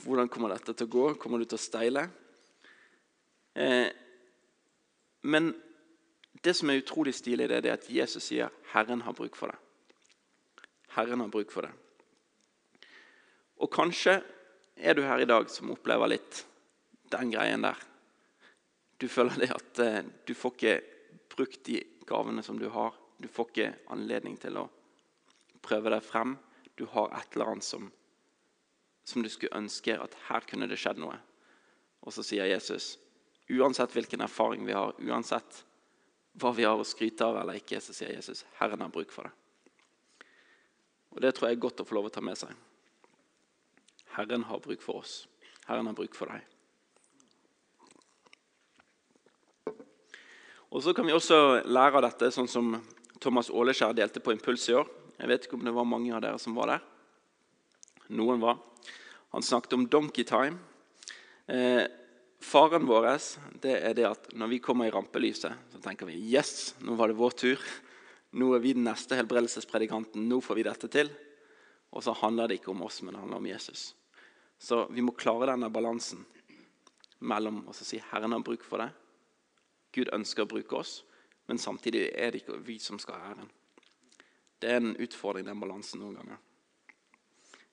Hvordan 0.00 0.32
kommer 0.32 0.54
dette 0.54 0.72
til 0.72 0.88
å 0.88 0.94
gå? 0.94 1.04
Kommer 1.20 1.42
du 1.42 1.44
til 1.44 1.60
å 1.60 1.60
steile? 1.60 2.06
Eh, 3.52 3.92
men 5.28 5.52
det 6.40 6.56
som 6.56 6.72
er 6.72 6.80
utrolig 6.80 7.12
stilig, 7.20 7.50
det 7.52 7.60
er 7.60 7.76
at 7.76 7.90
Jesus 7.92 8.32
sier 8.32 8.48
'Herren 8.72 9.04
har 9.04 9.12
bruk 9.12 9.36
for 9.36 9.52
det'. 9.52 9.60
Herren 10.96 11.20
har 11.20 11.28
bruk 11.28 11.52
for 11.52 11.68
det. 11.68 11.72
Og 13.60 13.70
kanskje 13.72 14.18
er 14.76 14.96
du 14.96 15.04
her 15.04 15.20
i 15.20 15.28
dag 15.28 15.48
som 15.52 15.72
opplever 15.74 16.14
litt 16.14 16.44
den 17.12 17.32
greien 17.32 17.64
der. 17.66 17.78
Du 19.00 19.08
føler 19.08 19.36
det 19.40 19.52
at 19.54 19.80
eh, 19.84 20.02
du 20.26 20.34
får 20.36 20.56
ikke 20.56 20.76
brukt 21.32 21.64
de 21.68 21.80
gavene 22.08 22.42
som 22.44 22.58
du 22.60 22.68
har. 22.72 22.96
Du 23.20 23.28
får 23.28 23.50
ikke 23.50 23.72
anledning 23.92 24.36
til 24.40 24.58
å 24.60 24.68
prøve 25.64 25.92
deg 25.92 26.04
frem. 26.04 26.36
Du 26.76 26.86
har 26.92 27.12
et 27.16 27.36
eller 27.36 27.54
annet 27.54 27.66
som 27.66 27.90
som 29.10 29.22
du 29.22 29.28
skulle 29.28 29.56
ønske 29.56 29.96
at 29.98 30.14
her 30.28 30.44
kunne 30.46 30.68
det 30.70 30.78
skjedd 30.80 31.00
noe? 31.02 31.16
Og 32.06 32.14
så 32.14 32.24
sier 32.24 32.48
Jesus, 32.48 32.94
uansett 33.50 33.92
hvilken 33.96 34.22
erfaring 34.24 34.64
vi 34.68 34.76
har, 34.76 34.94
uansett 35.02 35.64
hva 36.40 36.52
vi 36.54 36.64
har 36.64 36.78
å 36.78 36.86
skryte 36.86 37.26
av 37.26 37.40
eller 37.40 37.58
ikke, 37.58 37.80
så 37.82 37.94
sier 37.96 38.14
Jesus, 38.14 38.44
Herren 38.60 38.84
har 38.84 38.92
bruk 38.92 39.12
for 39.12 39.26
det. 39.26 39.34
Og 41.10 41.20
Det 41.24 41.32
tror 41.34 41.50
jeg 41.50 41.58
er 41.58 41.64
godt 41.66 41.82
å 41.82 41.88
få 41.88 41.96
lov 41.98 42.06
å 42.08 42.14
ta 42.14 42.22
med 42.22 42.38
seg. 42.38 42.54
Herren 44.20 44.44
har 44.44 44.60
bruk 44.60 44.82
for 44.84 45.00
oss. 45.00 45.24
Herren 45.64 45.88
har 45.88 45.96
bruk 45.96 46.16
for 46.16 46.28
deg. 46.28 46.44
Og 50.70 50.82
Så 50.84 50.92
kan 50.94 51.06
vi 51.08 51.14
også 51.16 51.62
lære 51.64 51.98
av 51.98 52.04
dette, 52.04 52.28
sånn 52.30 52.48
som 52.48 52.74
Thomas 53.20 53.48
Åleskjær 53.50 53.96
delte 53.96 54.20
på 54.22 54.34
Impuls 54.34 54.68
i 54.68 54.76
år. 54.76 54.86
Jeg 55.18 55.30
vet 55.30 55.46
ikke 55.46 55.56
om 55.56 55.64
det 55.64 55.72
var 55.74 55.88
mange 55.88 56.12
av 56.14 56.20
dere 56.22 56.38
som 56.38 56.54
var 56.54 56.74
der. 56.74 56.84
Noen 58.12 58.42
var. 58.42 58.60
Han 59.32 59.42
snakket 59.42 59.78
om 59.78 59.88
donkey 59.88 60.26
time. 60.28 60.60
Eh, 61.48 61.86
faren 62.44 62.86
vår 62.86 63.08
det 63.62 63.76
er 63.80 63.96
det 63.96 64.06
at 64.06 64.30
når 64.36 64.52
vi 64.52 64.62
kommer 64.62 64.86
i 64.86 64.92
rampelyset, 64.94 65.72
så 65.72 65.82
tenker 65.82 66.06
vi 66.06 66.20
yes, 66.34 66.74
nå 66.84 66.94
var 66.94 67.08
det 67.08 67.18
vår 67.18 67.36
tur. 67.40 67.70
Nå 68.36 68.52
er 68.54 68.62
vi 68.62 68.76
den 68.76 68.86
neste 68.86 69.16
helbredelsespredikanten. 69.18 70.28
Nå 70.28 70.42
får 70.44 70.60
vi 70.60 70.68
dette 70.68 70.92
til. 70.92 71.10
Og 71.90 72.04
så 72.04 72.14
handler 72.14 72.46
det 72.46 72.60
ikke 72.60 72.70
om 72.70 72.84
oss, 72.86 73.02
men 73.02 73.16
det 73.16 73.24
handler 73.24 73.42
om 73.42 73.50
Jesus. 73.50 73.90
Så 74.60 74.84
vi 74.92 75.00
må 75.00 75.14
klare 75.16 75.48
denne 75.48 75.70
balansen 75.72 76.20
mellom 77.24 77.62
å 77.68 77.74
si 77.76 78.00
Herren 78.10 78.34
har 78.36 78.44
bruk 78.44 78.64
for 78.64 78.82
det. 78.82 78.90
Gud 79.96 80.12
ønsker 80.12 80.44
å 80.44 80.50
bruke 80.50 80.76
oss, 80.76 81.00
men 81.48 81.58
samtidig 81.58 82.10
er 82.12 82.30
det 82.30 82.42
ikke 82.42 82.60
vi 82.66 82.76
som 82.82 83.00
skal 83.00 83.16
ha 83.16 83.32
æren. 83.32 83.48
Det 84.60 84.68
er 84.68 84.82
en 84.82 84.92
utfordring, 85.00 85.46
den 85.48 85.60
balansen, 85.60 86.02
noen 86.02 86.18
ganger. 86.20 86.36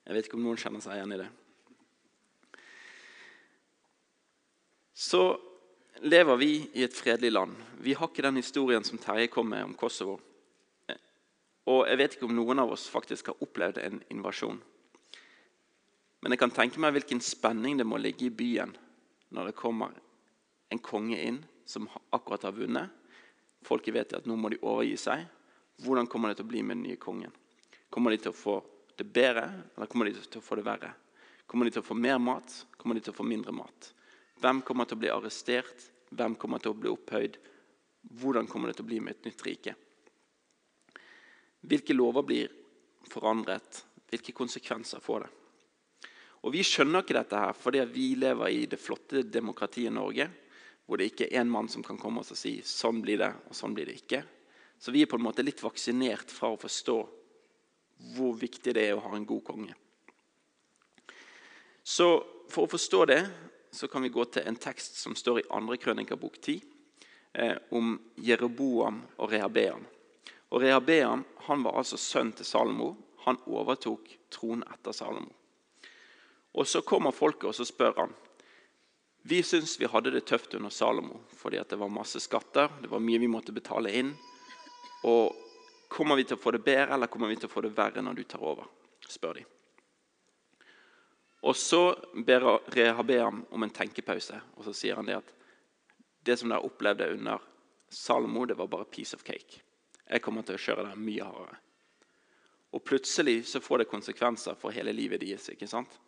Jeg 0.07 0.15
vet 0.15 0.29
ikke 0.29 0.39
om 0.39 0.45
noen 0.47 0.59
kjenner 0.61 0.83
seg 0.83 0.95
igjen 0.95 1.17
i 1.17 1.19
det. 1.19 1.27
Så 4.95 5.21
lever 6.07 6.39
vi 6.39 6.51
i 6.79 6.87
et 6.87 6.95
fredelig 6.95 7.33
land. 7.33 7.59
Vi 7.83 7.93
har 7.99 8.07
ikke 8.07 8.23
den 8.23 8.39
historien 8.39 8.87
som 8.87 9.01
Terje 9.01 9.27
kom 9.27 9.51
med 9.51 9.65
om 9.67 9.75
Kosovo. 9.77 10.15
Og 11.67 11.83
jeg 11.83 11.99
vet 11.99 12.15
ikke 12.15 12.29
om 12.29 12.35
noen 12.37 12.63
av 12.63 12.71
oss 12.71 12.87
faktisk 12.87 13.33
har 13.33 13.43
opplevd 13.43 13.83
en 13.83 13.99
invasjon. 14.15 14.63
Men 16.21 16.33
jeg 16.33 16.41
kan 16.41 16.53
tenke 16.53 16.81
meg 16.81 16.95
hvilken 16.95 17.21
spenning 17.23 17.77
det 17.77 17.85
må 17.87 17.99
ligge 18.01 18.27
i 18.27 18.33
byen 18.33 18.73
når 19.35 19.49
det 19.49 19.59
kommer 19.59 19.93
en 20.73 20.81
konge 20.83 21.19
inn 21.21 21.41
som 21.67 21.87
akkurat 22.15 22.47
har 22.47 22.55
vunnet. 22.55 22.89
Folket 23.65 23.93
vet 23.93 24.15
at 24.17 24.27
nå 24.29 24.37
må 24.39 24.49
de 24.49 24.59
overgi 24.61 24.95
seg. 24.99 25.25
Hvordan 25.83 26.07
kommer 26.09 26.31
det 26.31 26.39
til 26.39 26.47
å 26.47 26.51
bli 26.51 26.63
med 26.63 26.79
den 26.79 26.87
nye 26.87 27.01
kongen? 27.01 27.33
Kommer 27.93 28.11
de 28.11 28.21
til 28.23 28.33
å 28.33 28.37
få 28.37 28.57
det 28.97 29.05
bedre, 29.13 29.45
eller 29.75 29.89
kommer 29.91 30.09
de 30.09 30.15
til 30.17 30.41
å 30.41 30.43
få 30.43 30.57
det 30.57 30.65
verre? 30.65 30.89
Kommer 31.47 31.67
de 31.67 31.75
til 31.75 31.83
å 31.83 31.87
få 31.87 31.95
mer 31.95 32.17
mat? 32.19 32.55
Kommer 32.79 32.97
de 32.97 33.05
til 33.05 33.13
å 33.13 33.17
få 33.17 33.25
mindre 33.27 33.53
mat? 33.55 33.91
Hvem 34.41 34.63
kommer 34.65 34.87
til 34.87 34.97
å 34.97 35.03
bli 35.03 35.11
arrestert? 35.13 35.85
Hvem 36.09 36.35
kommer 36.39 36.63
til 36.63 36.73
å 36.73 36.79
bli 36.79 36.91
opphøyd? 36.91 37.37
Hvordan 38.19 38.47
kommer 38.49 38.71
det 38.71 38.79
til 38.79 38.87
å 38.87 38.89
bli 38.89 38.99
med 39.03 39.15
et 39.15 39.29
nytt 39.29 39.43
rike? 39.45 39.75
Hvilke 41.67 41.95
lover 41.95 42.25
blir 42.27 42.53
forandret? 43.11 43.83
Hvilke 44.07 44.35
konsekvenser 44.35 45.03
får 45.03 45.25
det? 45.25 45.36
Og 46.45 46.53
Vi 46.53 46.63
skjønner 46.63 47.03
ikke 47.03 47.17
dette 47.17 47.39
her 47.41 47.55
fordi 47.57 47.81
vi 47.91 48.07
lever 48.19 48.53
i 48.53 48.65
det 48.69 48.79
flotte 48.79 49.23
demokratiet 49.23 49.93
Norge, 49.93 50.29
hvor 50.85 50.99
det 50.99 51.09
ikke 51.11 51.27
er 51.27 51.41
én 51.41 51.49
mann 51.51 51.67
som 51.67 51.83
kan 51.83 51.97
komme 51.99 52.21
oss 52.21 52.31
og 52.31 52.39
si 52.39 52.59
sånn 52.63 53.01
blir 53.03 53.19
det, 53.19 53.33
og 53.49 53.55
sånn 53.55 53.73
blir 53.75 53.89
det 53.89 53.97
ikke. 53.99 54.21
Så 54.79 54.93
vi 54.93 55.01
er 55.03 55.09
på 55.09 55.17
en 55.17 55.25
måte 55.25 55.43
litt 55.43 55.63
vaksinert 55.63 56.31
fra 56.31 56.53
å 56.53 56.61
forstå 56.61 56.97
hvor 58.15 58.37
viktig 58.37 58.75
det 58.77 58.85
er 58.87 58.95
å 58.95 59.03
ha 59.03 59.15
en 59.17 59.25
god 59.25 59.43
konge. 59.43 59.75
Så 61.83 62.09
For 62.47 62.63
å 62.63 62.71
forstå 62.71 62.99
det 63.09 63.23
så 63.75 63.89
kan 63.91 64.05
vi 64.05 64.09
gå 64.09 64.23
til 64.31 64.45
en 64.47 64.55
tekst 64.55 65.01
som 65.01 65.15
står 65.19 65.41
i 65.41 65.43
2. 65.49 65.75
Krønikerbok 65.83 66.37
10, 66.39 66.61
eh, 67.33 67.57
om 67.75 67.97
Jeroboam 68.15 69.01
og 69.17 69.31
Rehabeam. 69.33 69.83
Og 70.47 70.61
Rehabeam 70.63 71.25
han 71.49 71.65
var 71.65 71.75
altså 71.75 71.99
sønn 71.99 72.31
til 72.31 72.47
Salomo. 72.47 72.93
Han 73.25 73.41
overtok 73.51 74.07
tronen 74.31 74.63
etter 74.71 74.95
Salomo. 74.95 75.33
Og 76.53 76.67
Så 76.67 76.81
kommer 76.81 77.11
folket 77.11 77.49
og 77.49 77.55
så 77.55 77.65
spør 77.65 77.93
han. 77.97 78.13
Vi 79.27 79.43
syns 79.43 79.79
vi 79.79 79.89
hadde 79.91 80.11
det 80.11 80.25
tøft 80.25 80.53
under 80.53 80.69
Salomo 80.69 81.19
fordi 81.35 81.59
det 81.69 81.75
var 81.75 81.89
masse 81.91 82.19
skatter, 82.19 82.69
det 82.81 82.87
var 82.87 83.03
mye 83.03 83.19
vi 83.19 83.27
måtte 83.27 83.51
betale 83.51 83.91
inn. 83.91 84.15
Og 85.03 85.35
Kommer 85.87 86.17
vi 86.19 86.25
til 86.27 86.35
å 86.35 86.41
få 86.41 86.51
det 86.51 86.65
bedre 86.65 86.93
eller 86.97 87.07
kommer 87.07 87.29
vi 87.31 87.37
til 87.39 87.47
å 87.47 87.51
få 87.51 87.61
det 87.63 87.69
verre 87.71 88.01
når 88.03 88.17
du 88.17 88.23
tar 88.27 88.43
over? 88.43 88.65
spør 89.07 89.37
de. 89.39 89.43
Og 91.47 91.55
Så 91.55 91.95
ber 92.25 92.43
Rehabeam 92.75 93.45
om 93.51 93.63
en 93.63 93.69
tenkepause, 93.71 94.41
og 94.57 94.65
så 94.65 94.73
sier 94.73 94.95
han 94.95 95.05
det 95.07 95.15
at 95.15 95.29
det 96.25 96.35
som 96.39 96.49
dere 96.51 96.65
opplevde 96.65 97.07
under 97.13 97.39
Salomo, 97.89 98.45
det 98.45 98.57
var 98.57 98.67
bare 98.67 98.85
piece 98.91 99.15
of 99.15 99.23
cake. 99.23 99.61
Jeg 100.09 100.21
kommer 100.21 100.43
til 100.43 100.57
å 100.57 100.59
kjøre 100.59 100.83
dere 100.83 100.99
mye 100.99 101.23
hardere. 101.23 101.59
Og 102.75 102.83
Plutselig 102.83 103.45
så 103.47 103.61
får 103.63 103.83
det 103.83 103.91
konsekvenser 103.91 104.57
for 104.59 104.75
hele 104.75 104.91
livet 104.91 105.21
deres. 105.23 105.49
ikke 105.49 105.67
sant? 105.67 105.99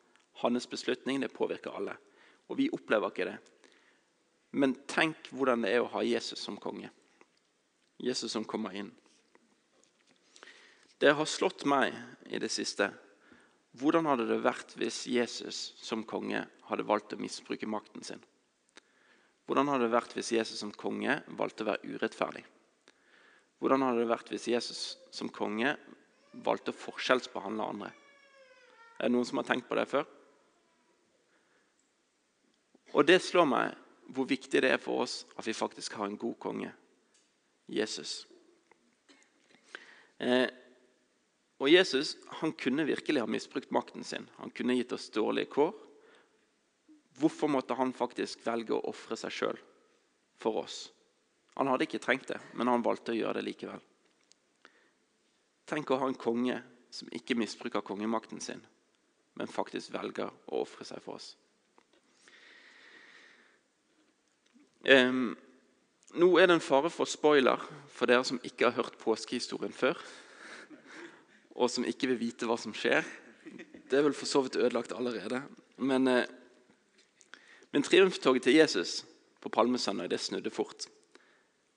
Hans 0.41 0.69
beslutning 0.69 1.21
det 1.23 1.33
påvirker 1.33 1.75
alle. 1.75 1.95
Og 2.49 2.57
vi 2.59 2.69
opplever 2.73 3.11
ikke 3.11 3.27
det. 3.29 3.37
Men 4.51 4.73
tenk 4.89 5.29
hvordan 5.35 5.65
det 5.65 5.75
er 5.75 5.83
å 5.83 5.91
ha 5.93 6.01
Jesus 6.05 6.41
som 6.41 6.57
konge. 6.57 6.89
Jesus 7.99 8.31
som 8.33 8.47
kommer 8.47 8.73
inn. 8.79 8.89
Det 10.99 11.13
har 11.15 11.27
slått 11.29 11.65
meg 11.69 11.93
i 12.27 12.39
det 12.41 12.49
siste. 12.51 12.89
Hvordan 13.79 14.07
hadde 14.09 14.25
det 14.27 14.41
vært 14.43 14.73
hvis 14.79 15.05
Jesus 15.07 15.73
som 15.79 16.03
konge 16.07 16.41
hadde 16.67 16.87
valgt 16.87 17.13
å 17.13 17.21
misbruke 17.21 17.69
makten 17.69 18.03
sin? 18.03 18.23
Hvordan 19.47 19.69
hadde 19.71 19.87
det 19.87 19.93
vært 19.93 20.15
hvis 20.17 20.33
Jesus 20.33 20.59
som 20.61 20.73
konge 20.75 21.19
valgte 21.39 21.65
å 21.65 21.69
være 21.71 21.93
urettferdig? 21.95 22.43
Hvordan 23.59 23.85
hadde 23.85 24.03
det 24.03 24.11
vært 24.11 24.31
hvis 24.33 24.47
Jesus 24.49 24.81
som 25.13 25.31
konge 25.33 25.75
valgte 26.45 26.73
å 26.73 26.79
forskjellsbehandle 26.79 27.69
andre? 27.73 27.91
Er 28.99 29.07
det 29.07 29.15
noen 29.15 29.27
som 29.27 29.39
har 29.41 29.47
tenkt 29.47 29.69
på 29.69 29.77
det 29.79 29.87
før? 29.89 30.07
Og 32.93 33.05
Det 33.05 33.19
slår 33.21 33.45
meg 33.45 33.75
hvor 34.09 34.25
viktig 34.25 34.63
det 34.63 34.71
er 34.73 34.81
for 34.81 35.03
oss 35.05 35.21
at 35.37 35.45
vi 35.45 35.53
faktisk 35.53 35.93
har 35.99 36.09
en 36.09 36.17
god 36.17 36.37
konge, 36.41 36.71
Jesus. 37.69 38.25
Eh, 40.17 40.49
og 41.59 41.69
Jesus 41.69 42.15
han 42.39 42.55
kunne 42.57 42.87
virkelig 42.87 43.21
ha 43.21 43.29
misbrukt 43.29 43.71
makten 43.71 44.03
sin. 44.03 44.25
Han 44.39 44.49
kunne 44.49 44.77
gitt 44.79 44.95
oss 44.95 45.09
dårlige 45.13 45.51
kår. 45.53 45.73
Hvorfor 47.19 47.51
måtte 47.51 47.75
han 47.75 47.93
faktisk 47.93 48.41
velge 48.47 48.73
å 48.73 48.85
ofre 48.89 49.17
seg 49.19 49.35
sjøl 49.35 49.61
for 50.39 50.63
oss? 50.63 50.87
Han 51.59 51.67
hadde 51.67 51.85
ikke 51.85 51.99
trengt 51.99 52.29
det, 52.31 52.39
men 52.55 52.71
han 52.71 52.83
valgte 52.85 53.11
å 53.11 53.17
gjøre 53.17 53.41
det 53.41 53.49
likevel. 53.49 53.81
Tenk 55.67 55.91
å 55.91 55.99
ha 55.99 56.07
en 56.09 56.17
konge 56.17 56.55
som 56.89 57.11
ikke 57.13 57.37
misbruker 57.37 57.83
kongemakten 57.85 58.39
sin, 58.41 58.61
men 59.37 59.51
faktisk 59.51 59.91
velger 59.93 60.31
å 60.47 60.63
ofre 60.63 60.87
seg 60.87 61.03
for 61.03 61.19
oss. 61.19 61.33
Um, 64.87 65.37
nå 66.15 66.31
er 66.39 66.47
det 66.47 66.57
en 66.57 66.63
fare 66.63 66.89
for 66.93 67.09
spoiler 67.09 67.61
for 67.91 68.09
dere 68.09 68.25
som 68.25 68.39
ikke 68.43 68.69
har 68.69 68.77
hørt 68.79 68.99
påskehistorien 69.01 69.75
før 69.75 69.99
og 71.59 71.67
som 71.71 71.85
ikke 71.87 72.13
vil 72.13 72.21
vite 72.21 72.47
hva 72.47 72.55
som 72.59 72.73
skjer. 72.75 73.03
Det 73.43 73.97
er 73.97 74.05
vel 74.05 74.15
for 74.15 74.29
så 74.29 74.41
vidt 74.45 74.59
ødelagt 74.59 74.93
allerede. 74.95 75.41
Men, 75.77 76.07
eh, 76.07 76.25
men 77.71 77.83
triumftoget 77.83 78.43
til 78.43 78.55
Jesus 78.55 79.03
på 79.41 79.49
palmesøndag 79.49 80.09
det 80.09 80.19
snudde 80.19 80.49
fort. 80.49 80.87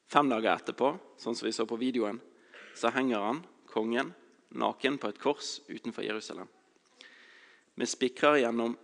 Fem 0.06 0.28
dager 0.28 0.54
etterpå, 0.54 0.98
sånn 1.18 1.34
som 1.34 1.46
vi 1.46 1.52
så 1.52 1.66
på 1.66 1.80
videoen, 1.80 2.20
så 2.76 2.92
henger 2.92 3.18
han, 3.18 3.46
kongen, 3.66 4.14
naken 4.50 4.98
på 4.98 5.08
et 5.08 5.18
kors 5.18 5.60
utenfor 5.68 6.04
Jerusalem. 6.04 6.48
Med 7.74 7.88
spikrer 7.88 8.42
gjennom 8.42 8.76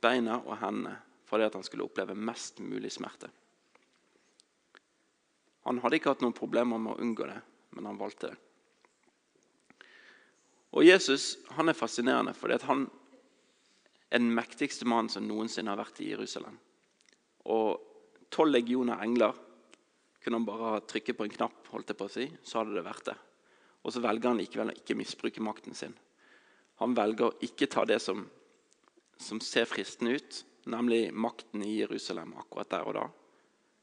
beina 0.00 0.38
og 0.46 0.58
hendene 0.58 0.96
fordi 1.28 1.44
at 1.44 1.54
han 1.54 1.62
skulle 1.62 1.84
oppleve 1.84 2.14
mest 2.14 2.58
mulig 2.58 2.88
smerte. 2.92 3.28
Han 5.68 5.82
hadde 5.82 5.98
ikke 5.98 6.14
hatt 6.14 6.22
noen 6.24 6.36
problemer 6.36 6.80
med 6.80 6.94
å 6.94 7.02
unngå 7.04 7.26
det, 7.28 7.40
men 7.76 7.88
han 7.90 7.98
valgte 8.00 8.30
det. 8.30 8.36
Og 10.72 10.84
Jesus 10.84 11.34
han 11.56 11.68
er 11.68 11.76
fascinerende 11.76 12.32
fordi 12.36 12.56
han 12.68 12.86
er 14.08 14.22
den 14.22 14.30
mektigste 14.32 14.88
mannen 14.88 15.12
som 15.12 15.26
noensinne 15.28 15.72
har 15.72 15.80
vært 15.80 16.00
i 16.00 16.08
Jerusalem. 16.14 16.56
Og 17.52 18.24
tolv 18.32 18.54
legioner 18.56 19.04
engler 19.04 19.36
kunne 20.24 20.40
han 20.40 20.48
bare 20.48 20.80
trykke 20.88 21.14
på 21.16 21.28
en 21.28 21.36
knapp, 21.36 21.60
holdt 21.72 21.92
jeg 21.92 22.00
på 22.00 22.08
å 22.08 22.12
si, 22.16 22.26
så 22.44 22.62
hadde 22.62 22.76
det 22.76 22.86
vært 22.88 23.10
det. 23.10 23.18
Og 23.84 23.92
så 23.92 24.02
velger 24.04 24.32
han 24.32 24.40
likevel 24.40 24.72
å 24.72 24.76
ikke 24.76 24.96
misbruke 24.98 25.44
makten 25.44 25.76
sin. 25.76 25.94
Han 26.80 26.96
velger 26.96 27.28
å 27.28 27.36
ikke 27.44 27.68
ta 27.68 27.84
det 27.88 28.00
som, 28.02 28.24
som 29.20 29.40
ser 29.44 29.68
fristende 29.68 30.16
ut, 30.16 30.42
nemlig 30.68 31.08
makten 31.12 31.64
i 31.64 31.78
Jerusalem 31.82 32.34
akkurat 32.40 32.72
der 32.72 32.88
og 32.88 32.96
da. 33.02 33.06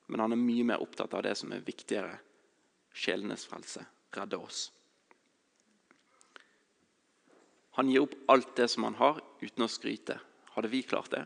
Men 0.07 0.21
han 0.21 0.35
er 0.35 0.41
mye 0.41 0.65
mer 0.67 0.83
opptatt 0.83 1.13
av 1.17 1.23
det 1.25 1.33
som 1.39 1.53
er 1.53 1.65
viktigere 1.65 2.17
sjelenes 2.95 3.45
frelse. 3.49 3.85
Redde 4.15 4.37
oss. 4.37 4.69
Han 7.75 7.89
gir 7.91 8.05
opp 8.05 8.13
alt 8.31 8.53
det 8.55 8.69
som 8.71 8.85
han 8.87 8.95
har, 8.95 9.19
uten 9.41 9.65
å 9.65 9.67
skryte. 9.67 10.19
Hadde 10.55 10.71
vi 10.71 10.85
klart 10.87 11.11
det? 11.11 11.25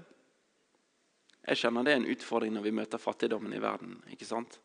Jeg 1.45 1.61
kjenner 1.61 1.85
det 1.85 1.93
er 1.93 1.99
en 2.01 2.09
utfordring 2.09 2.55
når 2.55 2.65
vi 2.65 2.77
møter 2.79 3.01
fattigdommen 3.01 3.53
i 3.53 3.61
verden. 3.61 3.99
ikke 4.09 4.25
sant? 4.25 4.57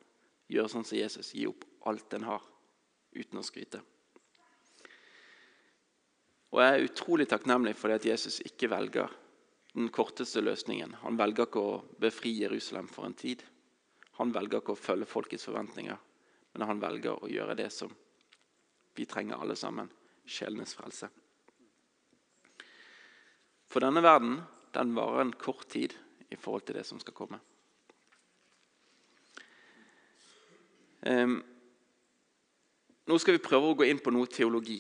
Gjør 0.49 0.71
sånn 0.73 0.87
som 0.88 0.99
Jesus. 0.99 1.35
Gi 1.37 1.47
opp 1.49 1.66
alt 1.88 2.16
en 2.16 2.25
har, 2.28 2.47
uten 3.12 3.40
å 3.40 3.44
skryte. 3.44 3.83
Og 6.54 6.62
Jeg 6.62 6.73
er 6.73 6.87
utrolig 6.87 7.26
takknemlig 7.28 7.75
for 7.76 7.90
det 7.90 8.00
at 8.00 8.09
Jesus 8.14 8.38
ikke 8.47 8.71
velger 8.71 9.12
den 9.75 9.88
korteste 9.90 10.40
løsningen. 10.40 10.94
Han 11.02 11.18
velger 11.18 11.49
ikke 11.49 11.62
å 11.62 11.78
befri 12.00 12.37
Jerusalem 12.44 12.87
for 12.88 13.09
en 13.09 13.16
tid. 13.18 13.42
Han 14.18 14.33
velger 14.35 14.61
ikke 14.61 14.75
å 14.76 14.78
følge 14.78 15.09
folkets 15.11 15.47
forventninger, 15.49 15.99
men 16.54 16.66
han 16.68 16.83
velger 16.83 17.18
å 17.18 17.30
gjøre 17.30 17.56
det 17.59 17.71
som 17.75 17.90
vi 18.94 19.06
trenger 19.11 19.40
alle 19.42 19.56
sammen 19.59 19.90
sjelenes 20.25 20.75
frelse. 20.78 21.09
For 23.66 23.83
denne 23.83 24.04
verden 24.04 24.38
den 24.75 24.94
varer 24.94 25.25
en 25.25 25.35
kort 25.38 25.66
tid 25.73 25.97
i 26.30 26.38
forhold 26.38 26.66
til 26.68 26.78
det 26.78 26.87
som 26.87 27.00
skal 27.02 27.16
komme. 27.16 27.40
Um, 31.04 31.40
nå 33.04 33.18
skal 33.21 33.37
vi 33.37 33.44
prøve 33.44 33.73
å 33.73 33.76
gå 33.76 33.88
inn 33.90 34.00
på 34.00 34.12
noe 34.14 34.30
teologi. 34.30 34.78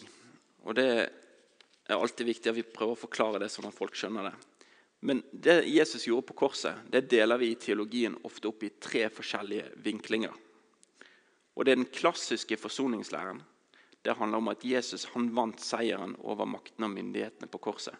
og 0.64 0.78
Det 0.78 0.88
er 0.94 1.98
alltid 1.98 2.30
viktig 2.30 2.50
at 2.50 2.56
vi 2.56 2.64
prøver 2.64 2.96
å 2.96 3.02
forklare 3.02 3.42
det 3.42 3.50
sånn 3.52 3.68
at 3.68 3.76
folk 3.76 3.98
skjønner 3.98 4.30
det. 4.30 4.34
Men 5.04 5.22
det 5.32 5.66
Jesus 5.68 6.06
gjorde 6.06 6.26
på 6.30 6.32
korset, 6.32 6.78
det 6.88 7.10
deler 7.12 7.36
vi 7.36 7.50
i 7.52 7.58
teologien 7.60 8.14
ofte 8.24 8.48
opp 8.48 8.62
i 8.64 8.70
tre 8.80 9.02
forskjellige 9.12 9.74
vinklinger. 9.84 10.32
Og 11.54 11.64
Det 11.64 11.72
er 11.72 11.76
den 11.76 11.92
klassiske 11.92 12.56
forsoningslæren. 12.56 13.42
Det 14.04 14.16
handler 14.16 14.38
om 14.38 14.48
at 14.48 14.64
Jesus 14.64 15.04
han 15.12 15.28
vant 15.36 15.60
seieren 15.60 16.16
over 16.24 16.48
maktene 16.48 16.88
og 16.88 16.96
myndighetene 16.96 17.50
på 17.52 17.60
korset. 17.68 17.94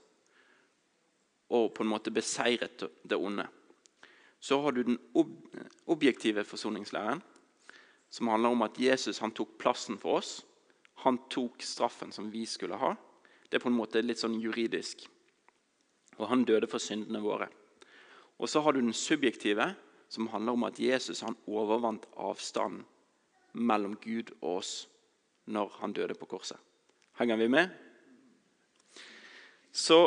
Og 1.53 1.75
på 1.75 1.85
en 1.85 1.93
måte 1.93 2.11
beseiret 2.11 2.89
det 3.05 3.21
onde. 3.21 3.47
Så 4.41 4.63
har 4.63 4.73
du 4.73 4.83
den 4.83 4.99
ob 5.15 5.29
objektive 5.87 6.45
forsoningslæren, 6.45 7.23
som 8.11 8.29
handler 8.29 8.49
om 8.49 8.63
at 8.63 8.81
Jesus 8.81 9.19
han 9.19 9.33
tok 9.33 9.59
plassen 9.59 9.99
for 9.99 10.23
oss. 10.23 10.39
Han 11.05 11.19
tok 11.29 11.61
straffen 11.63 12.13
som 12.13 12.33
vi 12.33 12.47
skulle 12.47 12.81
ha. 12.81 12.95
Det 13.51 13.61
er 13.61 13.65
på 13.65 13.69
en 13.69 13.77
måte 13.77 14.01
litt 14.01 14.25
sånn 14.25 14.41
juridisk. 14.41 15.05
Og 16.19 16.29
han 16.29 16.45
døde 16.45 16.69
for 16.71 16.83
syndene 16.83 17.23
våre. 17.23 17.49
Og 18.39 18.49
så 18.49 18.61
har 18.61 18.73
du 18.73 18.81
den 18.81 18.93
subjektive, 18.93 19.75
som 20.09 20.29
handler 20.31 20.53
om 20.53 20.67
at 20.69 20.81
Jesus 20.81 21.21
han 21.25 21.37
overvant 21.47 22.07
avstanden 22.17 22.85
mellom 23.55 23.97
Gud 24.03 24.35
og 24.41 24.59
oss 24.59 24.73
når 25.47 25.73
han 25.81 25.93
døde 25.93 26.15
på 26.19 26.27
korset. 26.27 26.59
Henger 27.19 27.37
vi 27.37 27.49
med? 27.49 27.69
Så 29.73 29.99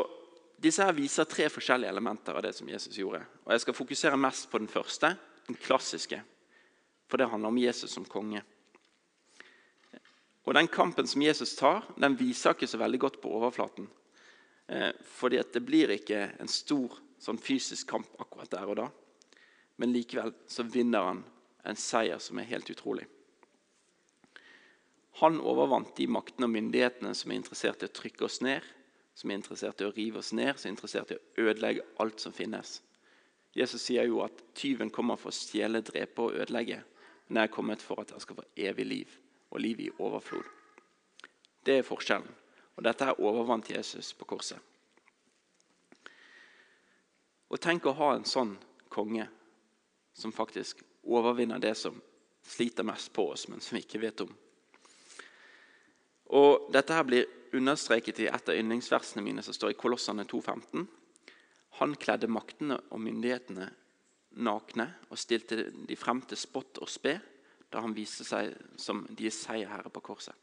disse 0.63 0.83
her 0.83 0.95
viser 0.95 1.27
tre 1.29 1.47
forskjellige 1.51 1.91
elementer 1.91 2.35
av 2.35 2.43
det 2.43 2.53
som 2.55 2.69
Jesus 2.69 2.97
gjorde. 2.97 3.21
Og 3.45 3.51
Jeg 3.51 3.61
skal 3.61 3.77
fokusere 3.77 4.19
mest 4.19 4.49
på 4.51 4.57
den 4.57 4.67
første, 4.67 5.15
den 5.47 5.55
klassiske. 5.55 6.21
For 7.07 7.17
det 7.17 7.29
handler 7.29 7.51
om 7.51 7.59
Jesus 7.61 7.91
som 7.91 8.05
konge. 8.05 8.41
Og 10.47 10.53
Den 10.53 10.67
kampen 10.67 11.07
som 11.07 11.21
Jesus 11.21 11.55
tar, 11.55 11.83
den 11.99 12.19
viser 12.19 12.55
ikke 12.55 12.67
så 12.67 12.77
veldig 12.79 12.99
godt 12.99 13.21
på 13.21 13.29
overflaten. 13.29 13.87
Eh, 14.67 14.91
fordi 15.03 15.41
det 15.53 15.63
blir 15.63 15.91
ikke 15.95 16.23
en 16.39 16.51
stor 16.51 16.97
sånn 17.23 17.39
fysisk 17.39 17.87
kamp 17.89 18.09
akkurat 18.19 18.51
der 18.51 18.71
og 18.71 18.79
da. 18.81 18.87
Men 19.77 19.93
likevel 19.93 20.33
så 20.49 20.65
vinner 20.67 21.05
han 21.07 21.21
en 21.67 21.79
seier 21.79 22.19
som 22.23 22.39
er 22.39 22.49
helt 22.49 22.69
utrolig. 22.71 23.05
Han 25.21 25.39
overvant 25.41 25.95
de 25.97 26.05
maktene 26.13 26.45
og 26.45 26.53
myndighetene 26.53 27.13
som 27.17 27.31
er 27.31 27.39
interessert 27.39 27.81
i 27.81 27.87
å 27.89 27.93
trykke 27.93 28.27
oss 28.27 28.41
ned, 28.45 28.65
som 29.17 29.31
er 29.31 29.39
interessert 29.39 29.81
i 29.81 29.87
å 29.87 29.93
rive 29.95 30.21
oss 30.21 30.33
ned, 30.37 30.59
som 30.59 30.69
er 30.69 30.75
interessert 30.75 31.13
i 31.13 31.17
å 31.17 31.47
ødelegge 31.47 31.85
alt 32.03 32.21
som 32.21 32.35
finnes. 32.37 32.81
Jesus 33.57 33.81
sier 33.81 34.05
jo 34.05 34.21
at 34.21 34.43
tyven 34.53 34.91
kommer 34.93 35.17
for 35.17 35.33
å 35.33 35.37
stjele, 35.37 35.81
drepe 35.81 36.27
og 36.27 36.37
ødelegge. 36.37 36.83
Men 37.27 37.41
jeg 37.41 37.49
er 37.49 37.55
kommet 37.55 37.81
for 37.81 38.03
at 38.03 38.13
jeg 38.13 38.21
skal 38.23 38.37
få 38.37 38.45
evig 38.69 38.85
liv, 38.85 39.15
og 39.49 39.63
liv 39.63 39.81
i 39.87 39.89
overflod. 39.97 40.45
Det 41.65 41.79
er 41.79 41.87
forskjellen. 41.87 42.29
Og 42.77 42.85
dette 42.85 43.07
her 43.09 43.21
overvant 43.21 43.69
Jesus 43.69 44.13
på 44.13 44.27
korset. 44.29 44.59
Og 47.47 47.59
tenk 47.63 47.87
å 47.87 47.95
ha 47.97 48.11
en 48.15 48.27
sånn 48.27 48.53
konge 48.91 49.25
som 50.17 50.33
faktisk 50.35 50.83
overvinner 51.07 51.61
det 51.63 51.73
som 51.79 51.95
sliter 52.47 52.85
mest 52.87 53.13
på 53.13 53.29
oss, 53.31 53.47
men 53.47 53.61
som 53.63 53.77
vi 53.77 53.83
ikke 53.85 54.01
vet 54.03 54.23
om. 54.25 54.31
Og 56.37 56.67
Dette 56.73 56.95
her 56.95 57.05
blir 57.07 57.27
understreket 57.55 58.19
i 58.19 58.27
et 58.27 58.49
av 58.51 58.57
yndlingsversene 58.59 59.23
mine 59.23 59.43
som 59.43 59.55
står 59.55 59.73
i 59.73 59.79
Kolossene 59.79 60.25
2,15. 60.27 60.87
Han 61.79 61.95
kledde 61.95 62.29
maktene 62.31 62.79
og 62.91 63.01
myndighetene 63.03 63.69
nakne 64.43 64.89
og 65.07 65.19
stilte 65.19 65.69
de 65.71 65.97
frem 65.97 66.21
til 66.27 66.39
spott 66.39 66.81
og 66.83 66.91
spe 66.91 67.15
da 67.71 67.81
han 67.83 67.95
viste 67.95 68.25
seg 68.27 68.53
som 68.79 69.05
deres 69.09 69.39
seierherre 69.45 69.91
på 69.93 70.03
korset. 70.11 70.35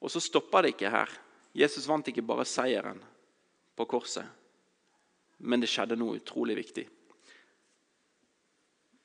Og 0.00 0.12
så 0.12 0.22
stoppa 0.22 0.62
det 0.62 0.74
ikke 0.74 0.92
her. 0.92 1.10
Jesus 1.58 1.88
vant 1.88 2.06
ikke 2.08 2.26
bare 2.26 2.46
seieren 2.46 3.00
på 3.78 3.86
korset, 3.88 4.26
men 5.38 5.62
det 5.62 5.70
skjedde 5.70 5.98
noe 5.98 6.18
utrolig 6.18 6.56
viktig. 6.58 6.84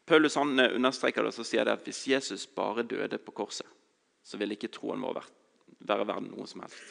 Paulus 0.06 0.36
han 0.36 0.60
understreker 0.60 1.24
det 1.24 1.32
og 1.40 1.48
sier 1.48 1.66
det 1.66 1.78
at 1.78 1.86
hvis 1.88 2.04
Jesus 2.12 2.46
bare 2.50 2.84
døde 2.84 3.20
på 3.22 3.34
korset, 3.36 3.68
så 4.24 4.38
ville 4.40 4.58
ikke 4.58 4.72
troen 4.74 5.04
vår 5.04 5.22
være 5.84 6.08
verdt 6.10 6.30
noe 6.30 6.48
som 6.50 6.64
helst. 6.66 6.82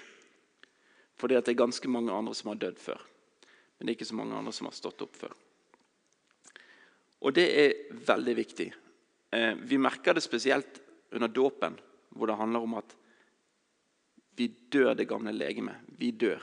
Fordi 1.21 1.37
det 1.37 1.53
er 1.53 1.61
ganske 1.61 1.91
mange 1.93 2.13
andre 2.15 2.35
som 2.35 2.51
har 2.53 2.61
dødd 2.63 2.81
før. 2.81 3.03
Men 3.77 3.87
det 3.87 3.93
er 3.93 3.99
ikke 3.99 4.11
så 4.11 4.19
mange 4.19 4.39
andre 4.39 4.53
som 4.57 4.69
har 4.69 4.77
stått 4.77 5.05
opp 5.05 5.19
før. 5.19 5.35
Og 7.23 7.35
det 7.37 7.45
er 7.63 8.01
veldig 8.07 8.35
viktig. 8.35 8.69
Eh, 9.33 9.53
vi 9.59 9.79
merker 9.79 10.17
det 10.17 10.25
spesielt 10.25 10.81
under 11.13 11.31
dåpen, 11.31 11.77
hvor 12.11 12.27
det 12.27 12.39
handler 12.41 12.65
om 12.67 12.75
at 12.81 12.97
vi 14.37 14.49
dør 14.73 14.95
det 14.95 15.09
gamle 15.11 15.33
legemet. 15.35 15.83
Vi 15.99 16.11
dør, 16.17 16.43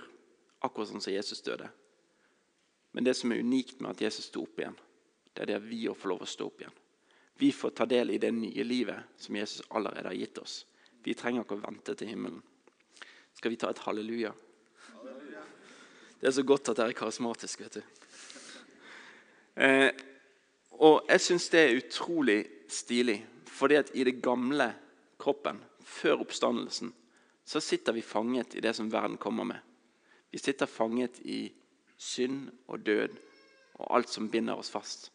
akkurat 0.61 0.91
sånn 0.91 1.03
som 1.03 1.13
Jesus 1.13 1.41
døde. 1.45 1.69
Men 2.91 3.05
det 3.05 3.15
som 3.17 3.31
er 3.31 3.41
unikt 3.41 3.81
med 3.81 3.93
at 3.93 4.03
Jesus 4.07 4.29
sto 4.29 4.43
opp 4.45 4.59
igjen, 4.61 4.77
det 5.33 5.45
er 5.45 5.53
det 5.53 5.59
vi 5.69 5.85
òg 5.89 5.97
får 5.97 6.11
lov 6.13 6.25
å 6.25 6.29
stå 6.29 6.49
opp 6.49 6.61
igjen. 6.63 6.77
Vi 7.39 7.51
får 7.55 7.71
ta 7.77 7.85
del 7.87 8.11
i 8.11 8.19
det 8.19 8.31
nye 8.35 8.65
livet 8.65 9.15
som 9.21 9.37
Jesus 9.37 9.65
allerede 9.69 10.09
har 10.09 10.17
gitt 10.17 10.41
oss. 10.41 10.65
Vi 11.05 11.15
trenger 11.15 11.45
ikke 11.45 11.55
å 11.55 11.63
vente 11.63 11.95
til 11.95 12.11
himmelen. 12.11 12.41
Skal 13.37 13.53
vi 13.53 13.59
ta 13.61 13.69
et 13.71 13.81
halleluja? 13.85 14.33
Det 16.19 16.27
er 16.27 16.35
så 16.35 16.43
godt 16.43 16.73
at 16.73 16.81
dere 16.81 16.91
er 16.91 16.99
karismatiske, 16.99 17.63
vet 17.63 17.79
du. 17.79 17.83
Eh, 19.63 19.91
og 20.83 21.07
jeg 21.07 21.23
syns 21.23 21.47
det 21.53 21.61
er 21.61 21.77
utrolig 21.79 22.39
stilig, 22.71 23.21
fordi 23.47 23.79
at 23.79 23.93
i 23.95 24.03
det 24.07 24.19
gamle 24.23 24.73
kroppen, 25.19 25.61
før 25.79 26.25
oppstandelsen, 26.25 26.91
så 27.49 27.61
sitter 27.61 27.93
vi 27.93 28.01
fanget 28.01 28.55
i 28.55 28.61
det 28.61 28.73
som 28.73 28.89
verden 28.89 29.17
kommer 29.17 29.43
med. 29.43 29.59
Vi 30.29 30.37
sitter 30.37 30.65
fanget 30.65 31.19
i 31.19 31.53
synd 31.97 32.51
og 32.67 32.83
død 32.85 33.15
og 33.73 33.95
alt 33.95 34.09
som 34.09 34.27
binder 34.29 34.59
oss 34.59 34.69
fast. 34.69 35.07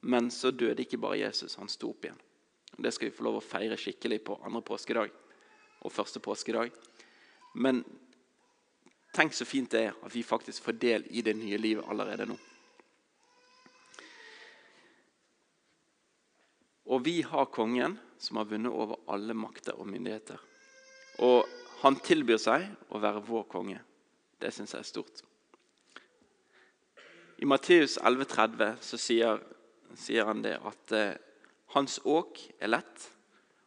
Men 0.00 0.28
så 0.30 0.50
døde 0.50 0.84
ikke 0.84 1.00
bare 1.00 1.22
Jesus, 1.22 1.56
han 1.56 1.72
sto 1.72 1.94
opp 1.94 2.04
igjen. 2.04 2.20
Det 2.76 2.92
skal 2.92 3.08
vi 3.08 3.16
få 3.16 3.24
lov 3.24 3.40
å 3.40 3.46
feire 3.46 3.80
skikkelig 3.80 4.20
på 4.28 4.36
andre 4.44 4.60
påskedag 4.60 5.16
og 5.80 5.96
første 5.96 6.20
påskedag. 6.20 6.68
Men 7.56 7.80
tenk 9.16 9.32
så 9.32 9.48
fint 9.48 9.72
det 9.72 9.86
er 9.86 9.96
at 9.96 10.12
vi 10.12 10.28
faktisk 10.28 10.68
får 10.68 10.80
del 10.84 11.08
i 11.16 11.24
det 11.24 11.38
nye 11.40 11.56
livet 11.56 11.88
allerede 11.88 12.28
nå. 12.28 12.36
Og 16.92 17.06
vi 17.08 17.22
har 17.24 17.48
kongen 17.48 17.96
som 18.20 18.36
har 18.36 18.52
vunnet 18.52 18.76
over 18.84 19.00
alle 19.08 19.32
makter 19.32 19.80
og 19.80 19.88
myndigheter. 19.88 20.51
Og 21.20 21.48
han 21.82 21.98
tilbyr 22.00 22.40
seg 22.40 22.68
å 22.94 23.00
være 23.02 23.24
vår 23.26 23.44
konge. 23.50 23.80
Det 24.40 24.52
syns 24.54 24.72
jeg 24.74 24.84
er 24.84 24.88
stort. 24.88 25.22
I 27.42 27.48
Matteus 27.48 27.98
11,30 27.98 28.78
så 28.86 28.98
sier, 29.00 29.40
sier, 29.98 30.24
han 30.28 30.44
det 30.44 30.54
at 30.62 30.94
eh, 30.94 31.18
hans 31.74 31.98
åk 32.06 32.38
er 32.62 32.70
lett, 32.70 33.08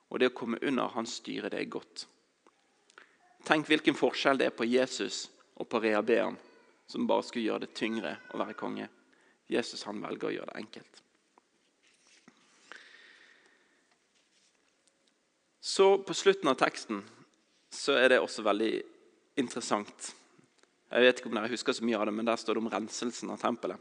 og 0.08 0.21
det 0.21 0.29
å 0.31 0.36
komme 0.38 0.62
under 0.63 0.93
hans 0.95 1.17
styre, 1.19 1.51
det 1.51 1.60
er 1.60 1.71
godt. 1.73 2.05
Tenk 3.45 3.67
hvilken 3.67 3.97
forskjell 3.97 4.39
det 4.39 4.47
er 4.49 4.55
på 4.55 4.67
Jesus 4.67 5.25
og 5.60 5.67
på 5.69 5.81
rehabeeren, 5.84 6.38
som 6.88 7.08
bare 7.10 7.25
skulle 7.27 7.49
gjøre 7.49 7.65
det 7.65 7.75
tyngre 7.77 8.15
å 8.31 8.39
være 8.39 8.55
konge. 8.58 8.88
Jesus 9.51 9.84
han 9.86 9.99
velger 10.01 10.29
å 10.29 10.34
gjøre 10.38 10.53
det 10.53 10.62
enkelt. 10.63 11.01
Så 15.65 15.97
på 16.05 16.13
slutten 16.13 16.49
av 16.51 16.58
teksten 16.62 17.03
så 17.75 17.97
er 17.99 18.13
det 18.13 18.21
også 18.23 18.45
veldig 18.45 18.71
interessant. 19.41 20.13
Jeg 20.91 21.03
vet 21.03 21.19
ikke 21.19 21.29
om 21.31 21.38
dere 21.38 21.51
husker 21.51 21.75
så 21.75 21.85
mye 21.85 21.99
av 21.99 22.07
det, 22.07 22.13
men 22.15 22.25
Der 22.25 22.39
står 22.39 22.55
det 22.55 22.63
om 22.63 22.71
renselsen 22.71 23.31
av 23.33 23.41
tempelet. 23.41 23.77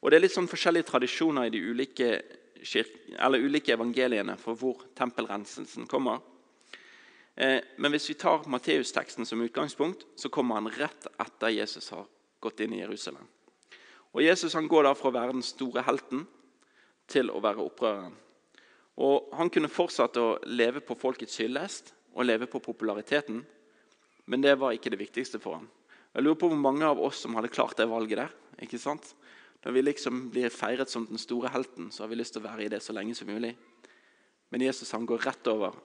Og 0.00 0.10
Det 0.10 0.16
er 0.16 0.24
litt 0.24 0.32
sånn 0.32 0.48
forskjellige 0.48 0.88
tradisjoner 0.88 1.46
i 1.46 1.52
de 1.52 1.60
ulike, 1.60 2.22
ulike 3.36 3.74
evangeliene 3.74 4.36
for 4.40 4.56
hvor 4.56 4.86
tempelrenselsen 4.96 5.86
kommer. 5.86 6.20
Eh, 7.36 7.60
men 7.76 7.92
hvis 7.92 8.08
vi 8.08 8.14
tar 8.14 8.48
Matteus-teksten 8.48 9.26
som 9.26 9.42
utgangspunkt, 9.42 10.06
så 10.16 10.28
kommer 10.28 10.54
han 10.54 10.72
rett 10.72 11.06
etter 11.20 11.52
Jesus 11.52 11.90
har 11.90 12.08
gått 12.40 12.60
inn 12.60 12.72
i 12.74 12.80
Jerusalem. 12.80 13.26
Og 14.12 14.22
Jesus 14.22 14.54
han 14.54 14.68
går 14.68 14.84
da 14.84 14.94
fra 14.94 15.10
å 15.10 15.14
være 15.14 15.36
den 15.36 15.44
store 15.46 15.84
helten 15.86 16.26
til 17.10 17.30
å 17.30 17.40
være 17.40 17.62
opprøreren. 17.62 18.16
Og 19.00 19.30
Han 19.36 19.50
kunne 19.50 19.68
fortsatt 19.68 20.16
å 20.16 20.38
leve 20.44 20.80
på 20.80 20.96
folkets 20.98 21.38
hyllest 21.40 21.94
og 22.14 22.26
leve 22.26 22.48
på 22.50 22.60
populariteten, 22.62 23.44
men 24.30 24.42
det 24.42 24.56
var 24.58 24.74
ikke 24.74 24.92
det 24.92 25.00
viktigste 25.00 25.40
for 25.42 25.58
ham. 25.58 25.68
Jeg 26.14 26.24
lurer 26.24 26.38
på 26.38 26.50
hvor 26.50 26.58
mange 26.58 26.86
av 26.86 27.00
oss 27.02 27.22
som 27.22 27.34
hadde 27.38 27.52
klart 27.52 27.78
det 27.78 27.88
valget 27.90 28.18
der. 28.18 28.32
ikke 28.62 28.78
sant? 28.78 29.14
Når 29.62 29.72
vi 29.72 29.82
liksom 29.82 30.30
blir 30.30 30.50
feiret 30.50 30.90
som 30.90 31.06
den 31.06 31.18
store 31.18 31.50
helten, 31.52 31.90
så 31.90 32.02
har 32.02 32.10
vi 32.10 32.18
lyst 32.18 32.34
til 32.34 32.42
å 32.42 32.48
være 32.48 32.64
i 32.64 32.72
det 32.72 32.80
så 32.82 32.94
lenge 32.96 33.14
som 33.14 33.28
mulig. 33.28 33.52
Men 34.50 34.64
Jesus 34.64 34.90
han 34.92 35.06
går 35.06 35.22
rett 35.26 35.50
over 35.52 35.76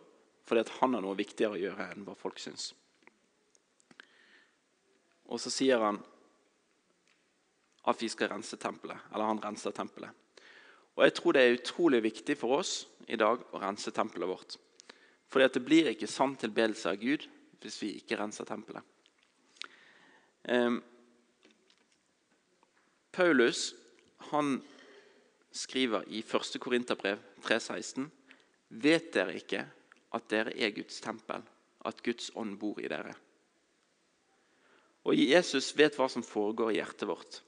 fordi 0.45 0.61
at 0.61 0.73
han 0.79 0.93
har 0.93 1.01
noe 1.01 1.17
viktigere 1.17 1.57
å 1.57 1.61
gjøre 1.61 1.87
enn 1.91 2.03
hva 2.05 2.13
folk 2.17 2.37
syns. 2.41 2.69
Og 5.25 5.41
så 5.41 5.49
sier 5.49 5.81
han 5.81 5.97
at 7.89 8.01
vi 8.01 8.09
skal 8.09 8.29
rense 8.29 8.57
tempelet. 8.61 9.09
Eller 9.13 9.29
han 9.29 9.41
renser 9.41 9.73
tempelet. 9.73 10.13
Og 10.95 11.03
jeg 11.03 11.15
tror 11.17 11.35
det 11.35 11.41
er 11.43 11.57
utrolig 11.57 12.03
viktig 12.05 12.37
for 12.39 12.59
oss 12.61 12.75
i 13.09 13.17
dag 13.19 13.41
å 13.51 13.61
rense 13.61 13.91
tempelet 13.93 14.29
vårt. 14.29 14.57
Fordi 15.31 15.47
det 15.53 15.63
blir 15.65 15.89
ikke 15.91 16.09
sann 16.09 16.35
tilbedelse 16.39 16.91
av 16.91 16.99
Gud 17.01 17.25
hvis 17.61 17.79
vi 17.81 17.95
ikke 17.97 18.19
renser 18.19 18.45
tempelet. 18.45 18.83
Um, 20.45 20.77
Paulus 23.15 23.71
han 24.29 24.59
skriver 25.55 26.05
i 26.13 26.21
1. 26.21 26.59
Korinterbrev 26.61 27.21
3,16.: 27.41 28.09
Vet 28.67 29.11
dere 29.13 29.37
ikke 29.39 29.63
at 30.13 30.29
dere 30.29 30.53
er 30.53 30.73
Guds 30.75 30.99
tempel, 31.01 31.41
at 31.85 32.03
Guds 32.03 32.31
ånd 32.35 32.57
bor 32.59 32.81
i 32.81 32.89
dere? 32.91 33.15
Og 35.05 35.15
Jesus 35.15 35.71
vet 35.77 35.97
hva 35.97 36.07
som 36.09 36.25
foregår 36.25 36.73
i 36.73 36.79
hjertet 36.79 37.07
vårt. 37.09 37.41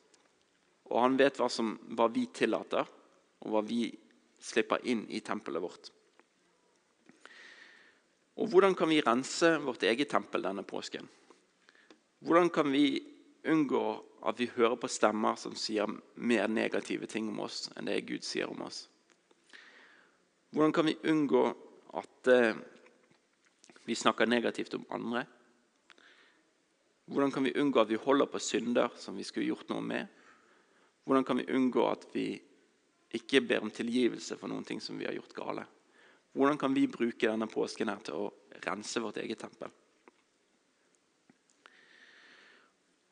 Og 0.88 1.02
han 1.02 1.18
vet 1.20 1.40
hva, 1.40 1.50
som, 1.52 1.74
hva 1.98 2.08
vi 2.14 2.28
tillater, 2.34 2.86
og 3.44 3.54
hva 3.54 3.64
vi 3.66 3.90
slipper 4.40 4.86
inn 4.88 5.04
i 5.10 5.22
tempelet 5.26 5.64
vårt. 5.64 5.90
Og 8.38 8.50
Hvordan 8.52 8.76
kan 8.78 8.90
vi 8.90 9.02
rense 9.02 9.56
vårt 9.64 9.84
eget 9.84 10.10
tempel 10.10 10.44
denne 10.46 10.64
påsken? 10.64 11.08
Hvordan 12.20 12.50
kan 12.50 12.70
vi 12.72 13.00
unngå 13.50 13.84
at 14.28 14.40
vi 14.40 14.50
hører 14.56 14.76
på 14.78 14.90
stemmer 14.90 15.38
som 15.40 15.56
sier 15.58 15.90
mer 16.16 16.48
negative 16.48 17.08
ting 17.10 17.30
om 17.30 17.40
oss 17.46 17.70
enn 17.76 17.90
det 17.90 18.04
Gud 18.06 18.26
sier 18.26 18.50
om 18.50 18.62
oss? 18.66 18.88
Hvordan 20.54 20.74
kan 20.74 20.86
vi 20.86 20.98
unngå 21.10 21.44
at 21.98 22.30
eh, 22.34 22.60
vi 23.86 23.96
snakker 23.96 24.30
negativt 24.30 24.74
om 24.78 24.86
andre? 24.90 25.26
Hvordan 27.08 27.32
kan 27.32 27.44
vi 27.44 27.56
unngå 27.56 27.82
at 27.82 27.90
vi 27.90 28.02
holder 28.04 28.30
på 28.30 28.40
synder 28.40 28.94
som 29.00 29.18
vi 29.18 29.24
skulle 29.24 29.48
gjort 29.48 29.70
noe 29.72 29.82
med? 29.82 30.08
Hvordan 31.08 31.24
kan 31.24 31.40
vi 31.40 31.50
unngå 31.56 31.88
at 31.90 32.06
vi 32.14 32.28
ikke 33.18 33.42
ber 33.42 33.64
om 33.64 33.72
tilgivelse 33.72 34.38
for 34.38 34.52
noen 34.52 34.66
ting 34.68 34.82
som 34.84 34.98
vi 35.00 35.08
har 35.08 35.16
gjort 35.16 35.36
gale? 35.38 35.66
Hvordan 36.38 36.58
kan 36.58 36.74
vi 36.74 36.86
bruke 36.88 37.26
denne 37.26 37.48
påsken 37.50 37.90
her 37.90 38.02
til 38.06 38.14
å 38.14 38.26
rense 38.62 39.02
vårt 39.02 39.18
eget 39.18 39.40
tempel? 39.42 39.72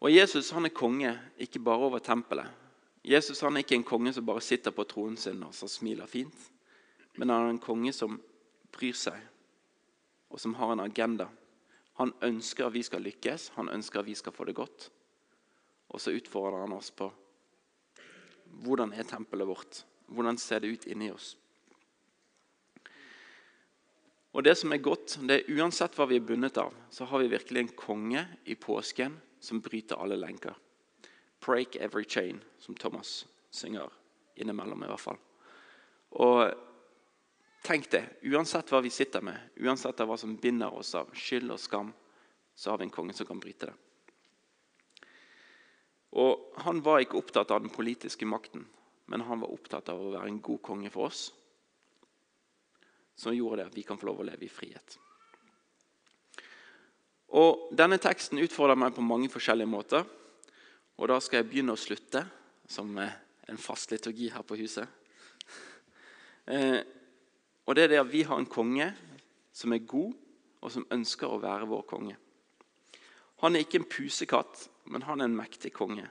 Og 0.06 0.12
Jesus 0.14 0.52
han 0.54 0.68
er 0.68 0.76
konge, 0.76 1.10
ikke 1.42 1.64
bare 1.66 1.88
over 1.88 2.04
tempelet. 2.06 2.46
Jesus 3.02 3.42
han 3.42 3.58
er 3.58 3.64
ikke 3.66 3.80
en 3.80 3.88
konge 3.88 4.14
som 4.14 4.28
bare 4.28 4.44
sitter 4.46 4.76
på 4.76 4.86
tronen 4.86 5.18
sin 5.18 5.42
og 5.46 5.56
så 5.58 5.70
smiler 5.70 6.10
fint. 6.10 6.38
Men 7.18 7.34
han 7.34 7.48
er 7.48 7.56
en 7.56 7.64
konge 7.64 7.94
som 7.98 8.20
bryr 8.76 8.94
seg, 9.00 9.18
og 10.30 10.42
som 10.42 10.54
har 10.60 10.76
en 10.76 10.84
agenda. 10.84 11.26
Han 11.98 12.14
ønsker 12.28 12.68
at 12.68 12.76
vi 12.76 12.84
skal 12.86 13.06
lykkes, 13.08 13.54
han 13.56 13.72
ønsker 13.74 14.04
at 14.04 14.10
vi 14.10 14.18
skal 14.20 14.36
få 14.36 14.46
det 14.46 14.58
godt. 14.58 14.90
Og 15.90 16.02
så 16.02 16.14
utfordrer 16.14 16.62
han 16.66 16.78
oss 16.78 16.92
på 16.92 17.10
hvordan 18.66 18.94
er 18.94 19.10
tempelet 19.10 19.50
vårt? 19.50 19.82
Hvordan 20.14 20.38
ser 20.38 20.62
det 20.62 20.70
ut 20.76 20.86
inni 20.92 21.10
oss? 21.12 21.34
Og 24.36 24.44
det 24.44 24.58
som 24.60 24.74
er 24.76 24.84
godt, 24.84 25.16
det 25.24 25.36
er 25.38 25.54
Uansett 25.56 25.96
hva 25.96 26.10
vi 26.10 26.18
er 26.20 26.26
bundet 26.28 26.58
av, 26.60 26.74
så 26.92 27.08
har 27.08 27.22
vi 27.24 27.32
virkelig 27.32 27.62
en 27.62 27.76
konge 27.80 28.26
i 28.44 28.58
påsken 28.60 29.16
som 29.40 29.62
bryter 29.64 29.96
alle 29.96 30.18
lenker. 30.20 30.58
'Break 31.40 31.76
every 31.76 32.04
chain', 32.04 32.42
som 32.60 32.76
Thomas 32.76 33.28
synger 33.52 33.90
innimellom. 34.36 34.84
i 34.84 34.88
hvert 34.88 35.00
fall. 35.00 35.18
Og 36.12 36.54
tenk 37.64 37.90
det. 37.92 38.04
Uansett 38.24 38.70
hva 38.72 38.82
vi 38.82 38.90
sitter 38.90 39.22
med, 39.22 39.40
uansett 39.62 40.00
hva 40.00 40.18
som 40.18 40.38
binder 40.38 40.74
oss 40.74 40.96
av 40.96 41.14
skyld 41.14 41.52
og 41.52 41.60
skam, 41.60 41.94
så 42.56 42.72
har 42.72 42.78
vi 42.78 42.84
en 42.84 42.90
konge 42.90 43.14
som 43.14 43.28
kan 43.28 43.40
bryte 43.40 43.66
det. 43.66 43.74
Og 46.12 46.52
Han 46.58 46.82
var 46.82 47.00
ikke 47.00 47.18
opptatt 47.18 47.52
av 47.52 47.62
den 47.62 47.70
politiske 47.70 48.26
makten, 48.26 48.66
men 49.06 49.22
han 49.22 49.40
var 49.40 49.52
opptatt 49.52 49.90
av 49.90 50.00
å 50.02 50.12
være 50.12 50.28
en 50.28 50.42
god 50.42 50.62
konge 50.62 50.90
for 50.90 51.08
oss. 51.08 51.34
Som 53.16 53.36
gjorde 53.36 53.62
det 53.62 53.70
at 53.70 53.78
vi 53.78 53.84
kan 53.88 54.00
få 54.00 54.10
lov 54.10 54.22
å 54.22 54.28
leve 54.28 54.48
i 54.48 54.52
frihet. 54.52 54.98
Og 57.36 57.70
Denne 57.76 58.00
teksten 58.00 58.40
utfordrer 58.44 58.80
meg 58.80 58.96
på 58.96 59.04
mange 59.04 59.30
forskjellige 59.32 59.72
måter. 59.72 60.04
Og 60.98 61.08
Da 61.08 61.20
skal 61.20 61.42
jeg 61.42 61.50
begynne 61.50 61.76
å 61.76 61.80
slutte, 61.80 62.26
som 62.68 62.98
en 62.98 63.62
fast 63.62 63.92
liturgi 63.92 64.30
her 64.34 64.44
på 64.44 64.60
huset. 64.62 64.88
Eh, 66.46 66.78
og 67.66 67.74
det 67.74 67.84
er 67.84 67.90
det 67.90 67.98
at 67.98 68.12
Vi 68.12 68.20
har 68.22 68.38
en 68.38 68.46
konge 68.46 68.86
som 69.50 69.74
er 69.74 69.82
god, 69.82 70.12
og 70.62 70.70
som 70.72 70.86
ønsker 70.94 71.26
å 71.26 71.40
være 71.42 71.66
vår 71.66 71.82
konge. 71.90 72.18
Han 73.42 73.56
er 73.56 73.66
ikke 73.66 73.80
en 73.82 73.88
pusekatt, 73.90 74.68
men 74.86 75.02
han 75.08 75.22
er 75.22 75.26
en 75.26 75.38
mektig 75.38 75.72
konge. 75.74 76.06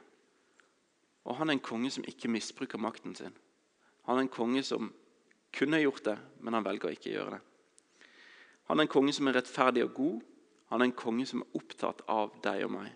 Og 1.25 1.39
han 1.39 1.49
er 1.49 1.57
en 1.57 1.63
konge 1.63 1.93
som 1.95 2.07
ikke 2.07 2.33
misbruker 2.35 2.83
makten 2.83 3.15
sin. 3.15 3.35
Han 4.09 4.19
er 4.19 4.27
en 4.27 4.33
konge 4.35 4.65
som 4.67 4.91
kunne 5.55 5.81
gjort 5.83 6.05
det, 6.05 6.17
men 6.43 6.57
han 6.57 6.67
velger 6.67 6.95
ikke 6.95 7.13
å 7.13 7.15
gjøre 7.15 7.37
det. 7.37 7.43
Han 8.69 8.81
er 8.81 8.87
en 8.87 8.95
konge 8.95 9.13
som 9.15 9.29
er 9.29 9.37
rettferdig 9.39 9.85
og 9.85 9.95
god. 9.95 10.21
Han 10.73 10.83
er 10.83 10.89
en 10.89 10.97
konge 10.99 11.27
som 11.29 11.43
er 11.45 11.59
opptatt 11.59 12.03
av 12.11 12.35
deg 12.45 12.65
og 12.67 12.75
meg. 12.75 12.91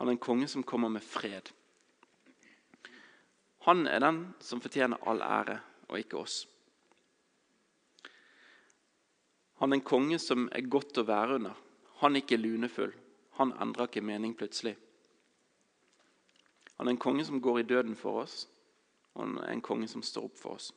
Han 0.00 0.08
er 0.08 0.16
en 0.16 0.24
konge 0.26 0.48
som 0.48 0.64
kommer 0.66 0.92
med 0.92 1.04
fred. 1.04 1.52
Han 3.66 3.86
er 3.90 4.02
den 4.02 4.20
som 4.40 4.62
fortjener 4.62 5.02
all 5.08 5.22
ære, 5.24 5.58
og 5.88 5.98
ikke 5.98 6.20
oss. 6.20 6.44
Han 9.60 9.72
er 9.72 9.80
en 9.80 9.88
konge 9.88 10.18
som 10.22 10.48
er 10.52 10.68
godt 10.70 10.98
å 11.00 11.06
være 11.08 11.38
under. 11.40 11.54
Han 12.02 12.14
er 12.14 12.24
ikke 12.24 12.38
lunefull. 12.40 12.92
Han 13.40 13.54
endrer 13.60 13.88
ikke 13.88 14.04
mening 14.04 14.34
plutselig. 14.36 14.76
Han 16.76 16.88
er 16.88 16.92
en 16.94 17.00
konge 17.00 17.24
som 17.24 17.40
går 17.40 17.62
i 17.62 17.68
døden 17.68 17.96
for 17.96 18.22
oss, 18.22 18.44
og 19.14 19.22
han 19.24 19.38
er 19.44 19.54
en 19.54 19.64
konge 19.64 19.88
som 19.88 20.04
står 20.04 20.28
opp 20.28 20.36
for 20.40 20.58
oss. 20.60 20.70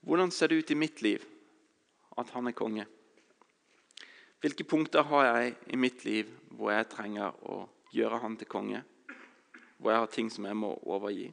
Hvordan 0.00 0.30
ser 0.32 0.48
det 0.48 0.62
ut 0.62 0.70
i 0.70 0.78
mitt 0.78 1.02
liv 1.02 1.24
at 2.16 2.30
han 2.34 2.48
er 2.48 2.56
konge? 2.56 2.86
Hvilke 4.40 4.64
punkter 4.64 5.04
har 5.04 5.26
jeg 5.26 5.54
i 5.74 5.76
mitt 5.76 6.04
liv 6.04 6.30
hvor 6.56 6.72
jeg 6.72 6.88
trenger 6.88 7.36
å 7.44 7.66
gjøre 7.92 8.20
han 8.22 8.38
til 8.40 8.48
konge? 8.48 8.80
Hvor 9.76 9.92
jeg 9.92 10.00
har 10.00 10.12
ting 10.12 10.30
som 10.32 10.46
jeg 10.48 10.56
må 10.56 10.72
overgi? 10.88 11.28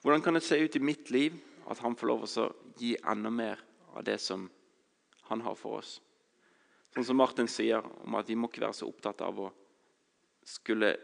Hvordan 0.00 0.22
kan 0.24 0.38
det 0.38 0.44
se 0.46 0.56
ut 0.56 0.76
i 0.76 0.80
mitt 0.84 1.10
liv 1.10 1.36
at 1.68 1.82
han 1.84 1.96
får 1.98 2.08
lov 2.08 2.24
å 2.24 2.48
gi 2.80 2.94
enda 3.04 3.30
mer 3.32 3.60
av 3.92 4.04
det 4.06 4.16
som 4.22 4.48
han 5.28 5.44
har 5.44 5.56
for 5.60 5.82
oss? 5.82 5.98
Sånn 6.94 7.04
som 7.04 7.18
Martin 7.20 7.48
sier 7.50 7.84
om 8.06 8.16
at 8.16 8.28
vi 8.30 8.36
må 8.38 8.48
ikke 8.48 8.62
være 8.64 8.78
så 8.78 8.88
opptatt 8.88 9.20
av 9.26 9.40
å 9.42 9.50
skulle, 10.46 10.94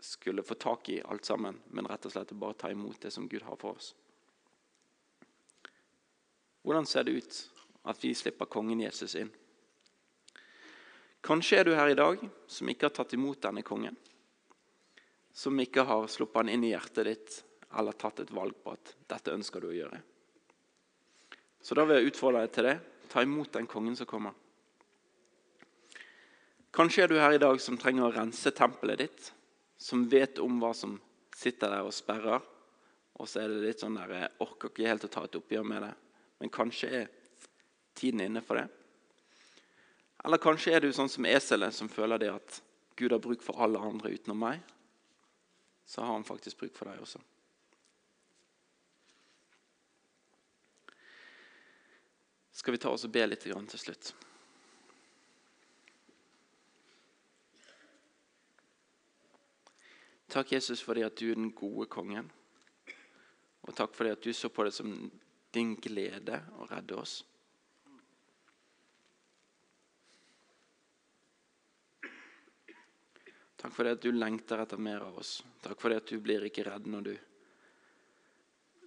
skulle 0.00 0.44
få 0.44 0.58
tak 0.60 0.90
i 0.92 0.98
alt 1.00 1.24
sammen, 1.24 1.56
men 1.72 1.88
rett 1.88 2.04
og 2.04 2.12
slett 2.12 2.34
bare 2.36 2.58
ta 2.58 2.72
imot 2.74 3.00
det 3.00 3.14
som 3.14 3.28
Gud 3.30 3.46
har 3.46 3.56
for 3.56 3.78
oss. 3.78 3.94
Hvordan 6.62 6.86
ser 6.86 7.06
det 7.06 7.18
ut 7.18 7.38
at 7.88 8.04
vi 8.04 8.14
slipper 8.14 8.50
kongen 8.50 8.80
Jesus 8.82 9.14
inn? 9.18 9.30
Kanskje 11.24 11.58
er 11.60 11.66
du 11.66 11.74
her 11.74 11.90
i 11.90 11.98
dag 11.98 12.20
som 12.46 12.68
ikke 12.70 12.88
har 12.88 12.94
tatt 12.96 13.14
imot 13.16 13.40
denne 13.42 13.64
kongen. 13.66 13.96
Som 15.34 15.58
ikke 15.60 15.84
har 15.86 16.06
sluppet 16.10 16.42
han 16.42 16.52
inn 16.52 16.66
i 16.66 16.72
hjertet 16.72 17.08
ditt 17.08 17.38
eller 17.78 17.92
tatt 17.92 18.20
et 18.22 18.32
valg 18.32 18.56
på 18.64 18.72
at 18.72 18.94
dette 19.10 19.34
ønsker 19.34 19.60
du 19.60 19.70
å 19.70 19.76
gjøre. 19.76 19.98
Så 21.60 21.76
da 21.76 21.84
vil 21.84 21.98
jeg 21.98 22.12
utfordre 22.12 22.44
deg 22.46 22.54
til 22.54 22.68
det. 22.68 22.76
Ta 23.12 23.24
imot 23.24 23.52
den 23.52 23.66
kongen 23.68 23.96
som 23.96 24.08
kommer. 24.08 24.32
Kanskje 26.72 27.04
er 27.04 27.10
du 27.10 27.18
her 27.18 27.34
i 27.34 27.42
dag 27.42 27.60
som 27.60 27.78
trenger 27.80 28.06
å 28.06 28.14
rense 28.14 28.52
tempelet 28.56 29.02
ditt. 29.02 29.30
Som 29.78 30.06
vet 30.10 30.38
om 30.42 30.58
hva 30.62 30.72
som 30.76 30.96
sitter 31.36 31.72
der 31.72 31.86
og 31.86 31.94
sperrer. 31.94 32.44
Og 33.18 33.28
så 33.28 33.42
er 33.42 33.52
det 33.52 33.64
litt 33.64 33.82
sånn 33.82 33.98
der 33.98 34.14
Jeg 34.14 34.34
orker 34.44 34.70
ikke 34.70 34.88
helt 34.88 35.06
å 35.08 35.12
ta 35.12 35.24
et 35.26 35.38
oppgjør 35.38 35.66
med 35.66 35.82
det. 35.86 35.94
Men 36.38 36.52
kanskje 36.54 36.90
er 37.02 37.08
tiden 37.98 38.22
inne 38.24 38.42
for 38.44 38.60
det. 38.60 38.68
Eller 40.24 40.42
kanskje 40.42 40.74
er 40.74 40.82
du 40.84 40.92
sånn 40.92 41.10
som 41.10 41.26
eselet, 41.26 41.74
som 41.74 41.90
føler 41.90 42.22
det 42.22 42.30
at 42.34 42.60
Gud 42.98 43.14
har 43.14 43.22
bruk 43.22 43.42
for 43.42 43.62
alle 43.62 43.80
andre 43.82 44.14
utenom 44.14 44.38
meg. 44.42 44.62
Så 45.86 46.02
har 46.02 46.12
han 46.12 46.26
faktisk 46.26 46.60
bruk 46.60 46.76
for 46.76 46.90
deg 46.90 47.02
også. 47.02 47.22
skal 52.58 52.72
vi 52.72 52.78
ta 52.78 52.90
oss 52.90 53.04
og 53.06 53.12
be 53.14 53.22
litt 53.22 53.44
til 53.46 53.78
slutt. 53.78 54.08
Takk, 60.28 60.50
Jesus, 60.52 60.82
fordi 60.82 61.04
at 61.06 61.14
du 61.20 61.30
er 61.30 61.38
den 61.38 61.52
gode 61.54 61.86
kongen. 61.86 62.26
Og 63.62 63.76
takk 63.78 63.94
fordi 63.94 64.10
at 64.10 64.24
du 64.26 64.32
så 64.34 64.50
på 64.50 64.66
det 64.66 64.74
som 64.74 64.90
din 65.58 65.74
glede 65.82 66.38
å 66.58 66.68
redde 66.70 66.96
oss. 67.02 67.18
Takk 73.58 73.74
for 73.74 73.84
det 73.84 73.96
at 73.96 74.04
du 74.06 74.12
lengter 74.14 74.60
etter 74.62 74.78
mer 74.78 75.02
av 75.02 75.16
oss. 75.18 75.40
Takk 75.60 75.80
for 75.82 75.90
det 75.90 76.04
at 76.04 76.12
du 76.12 76.20
blir 76.22 76.46
ikke 76.46 76.62
redd 76.68 76.86
når 76.86 77.08
du 77.08 77.16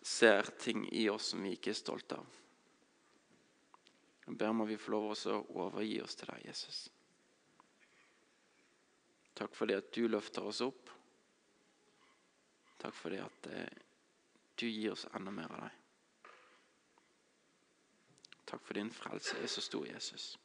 ser 0.02 0.48
ting 0.64 0.86
i 0.96 1.10
oss 1.12 1.34
som 1.34 1.44
vi 1.44 1.58
ikke 1.58 1.74
er 1.74 1.78
stolte 1.78 2.16
av. 2.16 2.38
Jeg 4.26 4.38
ber 4.40 4.54
om 4.54 4.64
at 4.64 4.72
vi 4.72 4.80
får 4.80 4.96
lov 4.96 5.12
å 5.12 5.36
overgi 5.66 6.00
oss 6.02 6.16
til 6.16 6.32
deg, 6.32 6.46
Jesus. 6.48 6.80
Takk 9.36 9.54
for 9.58 9.68
det 9.68 9.82
at 9.82 9.92
du 9.92 10.06
løfter 10.08 10.48
oss 10.48 10.64
opp. 10.64 10.90
Takk 12.80 12.96
for 12.96 13.12
det 13.12 13.20
at 13.26 13.52
eh, 13.52 13.80
du 14.56 14.70
gir 14.70 14.96
oss 14.96 15.04
enda 15.12 15.36
mer 15.36 15.52
av 15.52 15.66
deg. 15.66 15.78
Takk 18.52 18.66
for 18.68 18.74
din 18.76 18.92
frelse 18.92 19.38
er 19.40 19.48
så 19.48 19.62
stor, 19.64 19.86
Jesus. 19.88 20.40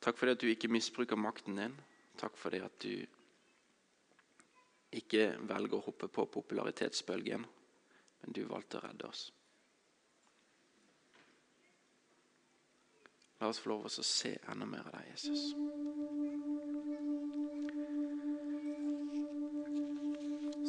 Takk 0.00 0.18
for 0.18 0.26
det 0.26 0.36
at 0.36 0.42
du 0.42 0.50
ikke 0.50 0.68
misbruker 0.68 1.16
makten 1.16 1.56
din. 1.56 1.76
Takk 2.20 2.36
for 2.36 2.52
det 2.52 2.60
at 2.66 2.82
du 2.82 3.06
ikke 4.92 5.30
velger 5.48 5.78
å 5.78 5.86
hoppe 5.86 6.08
på 6.12 6.26
popularitetsbølgen, 6.34 7.46
men 8.20 8.36
du 8.36 8.42
valgte 8.50 8.76
å 8.76 8.84
redde 8.84 9.08
oss. 9.08 9.30
La 13.40 13.48
oss 13.48 13.62
få 13.62 13.72
lov 13.72 13.88
til 13.88 14.04
å 14.04 14.06
se 14.06 14.34
enda 14.52 14.68
mer 14.68 14.84
av 14.90 14.98
deg, 14.98 15.08
Jesus. 15.14 15.48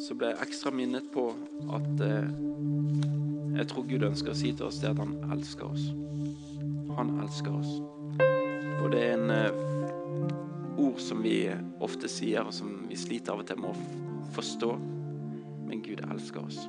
Så 0.08 0.16
ble 0.16 0.32
jeg 0.32 0.42
ekstra 0.48 0.72
minnet 0.74 1.12
på 1.12 1.28
at 1.76 2.02
eh, 2.08 3.13
jeg 3.54 3.68
tror 3.70 3.86
Gud 3.88 4.02
ønsker 4.06 4.32
å 4.32 4.38
si 4.38 4.52
til 4.52 4.66
oss 4.66 4.80
det 4.82 4.90
at 4.90 5.00
han 5.02 5.14
elsker 5.34 5.68
oss. 5.68 5.90
Han 6.98 7.12
elsker 7.22 7.54
oss. 7.54 7.76
Og 8.82 8.90
det 8.92 9.02
er 9.04 9.14
en 9.14 9.30
eh, 9.30 9.60
ord 10.82 10.98
som 11.00 11.22
vi 11.24 11.36
ofte 11.84 12.10
sier, 12.10 12.44
og 12.44 12.54
som 12.54 12.84
vi 12.90 12.98
sliter 12.98 13.34
av 13.34 13.44
og 13.44 13.48
til 13.48 13.62
med 13.62 13.70
å 13.70 14.30
forstå. 14.34 14.72
Men 15.64 15.84
Gud 15.86 16.02
elsker 16.08 16.44
oss. 16.44 16.64